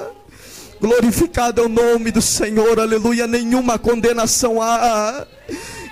Glorificado 0.82 1.62
é 1.62 1.66
o 1.66 1.70
nome 1.70 2.10
do 2.10 2.24
Senhor, 2.24 2.80
aleluia. 2.80 3.28
Nenhuma 3.28 3.78
condenação 3.78 4.60
há. 4.60 5.28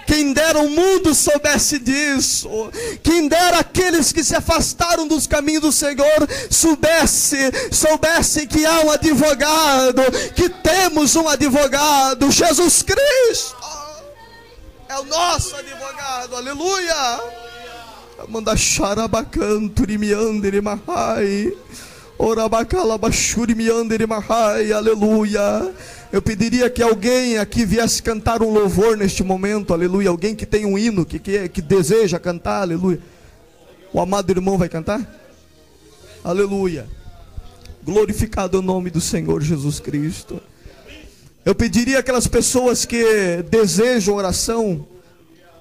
Quem 0.09 0.33
dera 0.33 0.57
o 0.57 0.67
mundo 0.67 1.13
soubesse 1.13 1.77
disso. 1.77 2.49
Quem 3.03 3.27
dera 3.27 3.59
aqueles 3.59 4.11
que 4.11 4.23
se 4.23 4.35
afastaram 4.35 5.07
dos 5.07 5.27
caminhos 5.27 5.61
do 5.61 5.71
Senhor 5.71 6.27
soubesse, 6.49 7.37
soubessem 7.71 8.47
que 8.47 8.65
há 8.65 8.79
um 8.79 8.89
advogado, 8.89 10.01
que 10.33 10.49
temos 10.49 11.15
um 11.15 11.27
advogado, 11.29 12.31
Jesus 12.31 12.81
Cristo. 12.81 13.55
É 14.89 14.97
o 14.97 15.03
nosso 15.03 15.55
advogado, 15.55 16.35
aleluia. 16.35 17.19
Manda 18.27 18.57
xarabacanturi 18.57 19.99
miandere 19.99 20.59
mahai. 20.59 21.53
Aleluia. 24.73 25.73
Eu 26.11 26.21
pediria 26.21 26.69
que 26.69 26.83
alguém 26.83 27.37
aqui 27.37 27.65
viesse 27.65 28.03
cantar 28.03 28.43
um 28.43 28.51
louvor 28.51 28.97
neste 28.97 29.23
momento, 29.23 29.73
aleluia. 29.73 30.09
Alguém 30.09 30.35
que 30.35 30.45
tem 30.45 30.65
um 30.65 30.77
hino, 30.77 31.05
que, 31.05 31.17
que, 31.17 31.47
que 31.47 31.61
deseja 31.61 32.19
cantar, 32.19 32.63
aleluia. 32.63 32.99
O 33.93 34.01
amado 34.01 34.29
irmão 34.33 34.57
vai 34.57 34.67
cantar? 34.67 35.01
Aleluia. 36.21 36.89
Glorificado 37.85 38.57
é 38.57 38.59
o 38.59 38.63
nome 38.63 38.89
do 38.89 38.99
Senhor 38.99 39.41
Jesus 39.41 39.79
Cristo. 39.79 40.41
Eu 41.45 41.55
pediria 41.55 41.99
aquelas 41.99 42.27
pessoas 42.27 42.83
que 42.83 43.01
desejam 43.49 44.13
oração, 44.13 44.85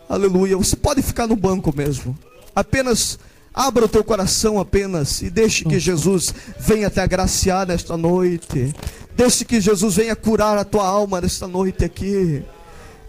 aleluia. 0.09 0.57
Você 0.57 0.75
pode 0.75 1.03
ficar 1.03 1.29
no 1.29 1.37
banco 1.37 1.73
mesmo. 1.75 2.19
Apenas 2.53 3.17
abra 3.55 3.85
o 3.85 3.89
teu 3.89 4.05
coração 4.05 4.59
apenas 4.59 5.23
e 5.23 5.31
deixe 5.31 5.65
que 5.65 5.79
Jesus 5.79 6.33
venha 6.59 6.91
te 6.91 7.01
agraciar 7.01 7.67
nesta 7.67 7.97
noite. 7.97 8.75
Deixe 9.17 9.45
que 9.45 9.61
Jesus 9.61 9.97
venha 9.97 10.15
curar 10.15 10.57
a 10.57 10.65
tua 10.65 10.87
alma 10.87 11.21
nesta 11.21 11.47
noite 11.47 11.85
aqui. 11.85 12.45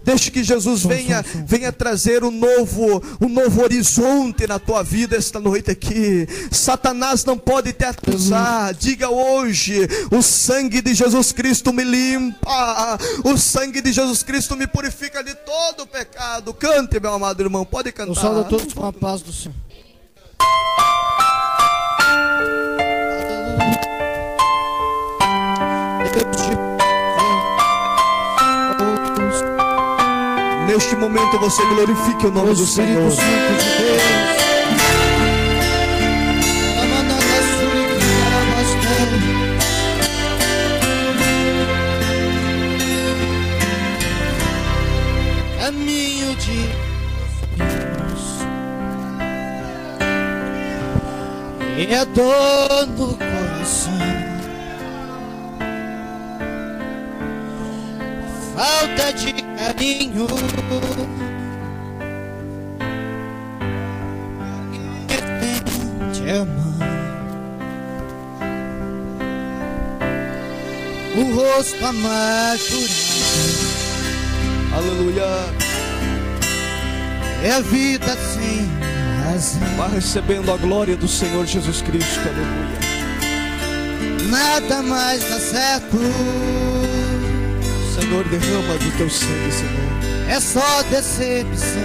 Deixe 0.04 0.32
que 0.32 0.44
Jesus 0.44 0.84
venha, 0.84 1.24
venha 1.46 1.72
trazer 1.72 2.24
um 2.24 2.32
novo, 2.32 3.04
um 3.22 3.28
novo 3.28 3.62
horizonte 3.62 4.48
na 4.48 4.58
tua 4.58 4.82
vida 4.82 5.16
esta 5.16 5.40
noite 5.40 5.70
aqui. 5.70 6.28
Satanás 6.52 7.26
não 7.26 7.38
pode 7.38 7.74
te 7.74 7.86
acusar. 7.86 8.74
Diga 8.74 9.10
hoje: 9.10 9.88
o 10.10 10.22
sangue 10.22 10.82
de 10.82 10.94
Jesus 10.94 11.32
Cristo 11.32 11.74
me 11.74 11.84
limpa. 11.84 12.98
O 13.24 13.38
sangue 13.38 13.82
de 13.82 13.92
Jesus 13.92 14.24
Cristo 14.24 14.56
me 14.56 14.66
purifica 14.68 15.24
de 15.24 15.36
todo 15.36 15.84
o 15.84 15.88
pecado. 15.88 16.54
Cante, 16.54 17.00
meu 17.00 17.14
amado 17.14 17.44
irmão. 17.44 17.66
Pode 17.66 17.92
cantar. 17.92 18.12
Eu 18.12 18.16
saúdo 18.16 18.40
a 18.40 18.44
todos 18.46 18.74
com 18.74 18.86
a 18.86 18.94
paz 18.94 19.22
do 19.22 19.34
Senhor. 19.34 19.69
Neste 30.68 30.96
momento 30.96 31.40
você 31.40 31.66
glorifique 31.66 32.28
o 32.28 32.32
nome 32.32 32.54
do 32.54 32.66
Senhor. 32.66 33.12
Caminho 33.12 34.29
dor 52.06 52.88
no 52.98 53.18
coração. 53.18 53.94
Falta 58.56 59.14
de 59.14 59.34
carinho. 59.34 60.28
Te 66.14 66.30
amar. 66.32 66.70
O 71.18 71.36
rosto 71.36 71.86
amargurado. 71.86 73.30
Aleluia. 74.74 75.26
É 77.44 77.52
a 77.52 77.60
vida 77.62 78.16
sem. 78.16 78.79
Vá 79.78 79.88
recebendo 79.88 80.52
a 80.52 80.58
glória 80.58 80.98
do 80.98 81.08
Senhor 81.08 81.46
Jesus 81.46 81.82
Cristo. 81.82 82.20
Aleluia. 82.20 82.80
Nada 84.30 84.82
mais 84.84 85.24
dá 85.30 85.40
certo. 85.40 85.98
Senhor, 87.98 88.26
derrama 88.26 88.78
do 88.78 88.98
teu 88.98 89.10
sangue, 89.10 89.52
Senhor. 89.52 90.30
É 90.30 90.40
só 90.42 90.84
decepção. 90.84 91.80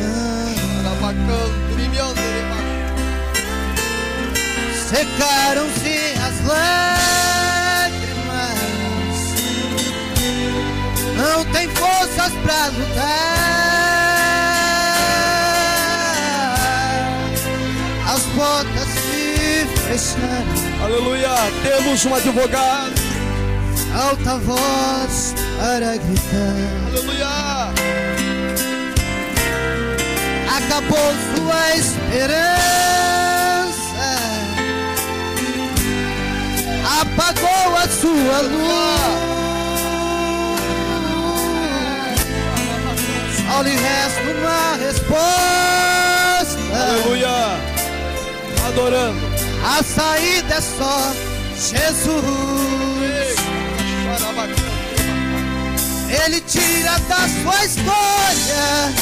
Secaram-se 4.89 6.15
as 6.27 6.45
lágrimas. 6.45 6.75
Não 11.17 11.45
tem 11.53 11.69
forças 11.69 12.33
pra 12.43 12.67
lutar. 12.67 13.84
Portas 18.35 18.89
se 18.89 19.67
fecharam. 19.89 20.85
Aleluia. 20.85 21.35
Temos 21.63 22.05
um 22.05 22.15
advogado. 22.15 22.95
Alta 23.95 24.39
voz 24.39 25.35
para 25.59 25.97
gritar. 25.97 26.55
Aleluia. 26.89 27.29
Acabou 30.57 31.15
sua 31.37 31.77
esperança. 31.77 32.55
Apagou 37.01 37.77
a 37.77 37.89
sua 37.89 38.41
luz. 38.43 39.25
Só 43.37 43.63
lhe 43.63 43.77
resta 43.77 44.23
uma 44.33 44.77
resposta. 44.77 45.85
Aleluia. 46.73 47.44
Adorando. 48.75 49.21
A 49.65 49.85
saída 49.85 50.55
é 50.57 50.61
só 50.61 51.13
Jesus. 51.55 52.25
Ele 56.11 56.41
tira 56.41 56.99
da 57.09 57.29
sua 57.29 57.65
história 57.65 58.93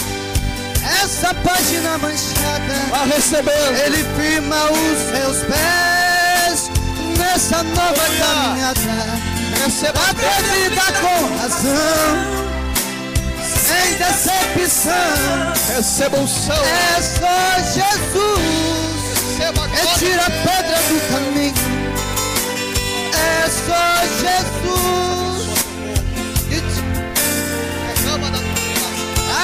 essa 1.03 1.33
página 1.37 1.97
manchada. 1.97 2.75
Vá 2.91 3.05
recebendo. 3.05 3.77
Ele 3.87 4.05
firma 4.21 4.57
os 4.73 4.99
seus 5.11 5.39
pés 5.47 6.71
nessa 7.19 7.63
nova 7.63 8.05
caminhada. 8.19 9.23
Receba 9.65 10.01
vida 10.13 10.83
com 11.01 11.39
razão, 11.39 12.13
sem 13.43 13.97
decepção. 13.97 14.95
Receba 15.75 16.19
o 16.19 16.29
céu. 16.29 16.63
É 16.63 17.01
só 17.01 17.57
Jesus. 17.73 18.82
Receba 19.43 19.65
agora. 19.65 19.81
É 19.81 19.99
tira 19.99 20.23
a 20.23 20.31
pedra 20.31 20.79
do 20.89 21.01
caminho. 21.11 21.55
É 23.13 23.49
só 23.49 23.83
Jesus. 24.23 24.83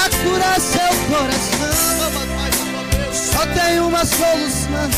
Acura 0.05 0.46
A 0.57 0.61
seu 0.61 0.92
coração. 1.09 1.72
Só 3.12 3.46
tem 3.46 3.80
uma 3.80 4.05
solução. 4.05 4.90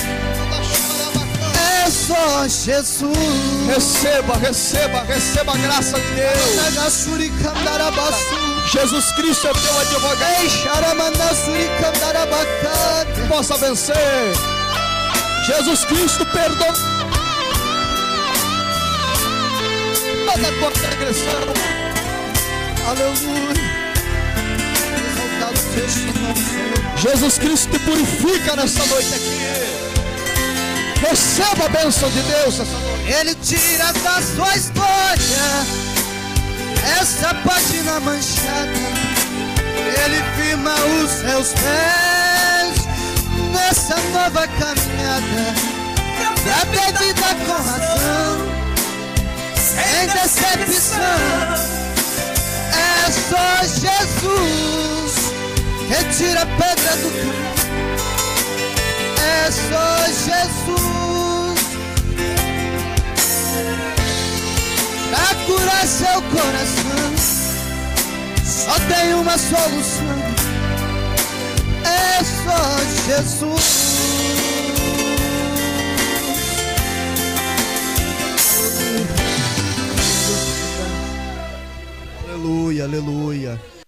É 1.82 1.90
só 1.90 2.46
Jesus. 2.46 3.16
Receba, 3.66 4.36
receba, 4.36 5.02
receba 5.04 5.52
a 5.54 5.56
graça 5.56 5.98
de 5.98 6.10
Deus. 6.14 6.56
Jesus 8.70 9.12
Cristo 9.12 9.48
é 9.48 9.52
teu 9.52 9.80
advogado. 9.80 10.26
Possa 13.28 13.56
vencer. 13.56 14.59
Jesus 15.52 15.84
Cristo 15.84 16.24
perdoa 16.26 16.72
toda 20.26 20.48
a 20.48 20.52
tua 20.52 20.70
transgressão. 20.70 21.42
Aleluia. 22.86 23.70
Jesus 26.96 27.38
Cristo 27.38 27.68
te 27.72 27.78
purifica 27.80 28.54
nessa 28.54 28.86
noite 28.86 29.12
aqui. 29.12 29.40
Receba 31.00 31.66
a 31.66 31.68
bênção 31.68 32.08
de 32.10 32.22
Deus 32.22 32.60
essa 32.60 32.64
noite. 32.64 33.12
Ele 33.12 33.34
tira 33.34 33.92
da 34.04 34.22
sua 34.22 34.56
história 34.56 35.66
essa 37.00 37.34
página 37.34 37.98
manchada. 37.98 38.70
Ele 40.04 40.22
firma 40.36 40.74
os 41.02 41.10
seus 41.10 41.48
pés 41.54 42.09
nessa 43.50 43.96
nova 44.12 44.46
caminhada. 44.46 45.54
Pra 46.42 46.64
ter 46.72 47.14
com 47.46 47.52
razão, 47.52 48.38
sem 49.56 50.06
decepção. 50.08 51.80
É 52.72 53.10
só 53.10 53.46
Jesus 53.62 55.12
que 55.86 55.98
tira 56.16 56.42
a 56.42 56.46
pedra 56.46 56.96
do 56.96 57.10
caminho. 57.10 57.50
É 59.18 59.50
só 59.50 60.06
Jesus 60.06 61.60
pra 65.10 65.28
curar 65.46 65.86
seu 65.86 66.22
coração. 66.22 67.10
Só 68.44 68.74
tem 68.88 69.14
uma 69.14 69.36
solução. 69.36 70.49
Só 72.22 72.60
Jesus. 73.06 73.80
Aleluia, 82.24 82.84
aleluia. 82.84 83.79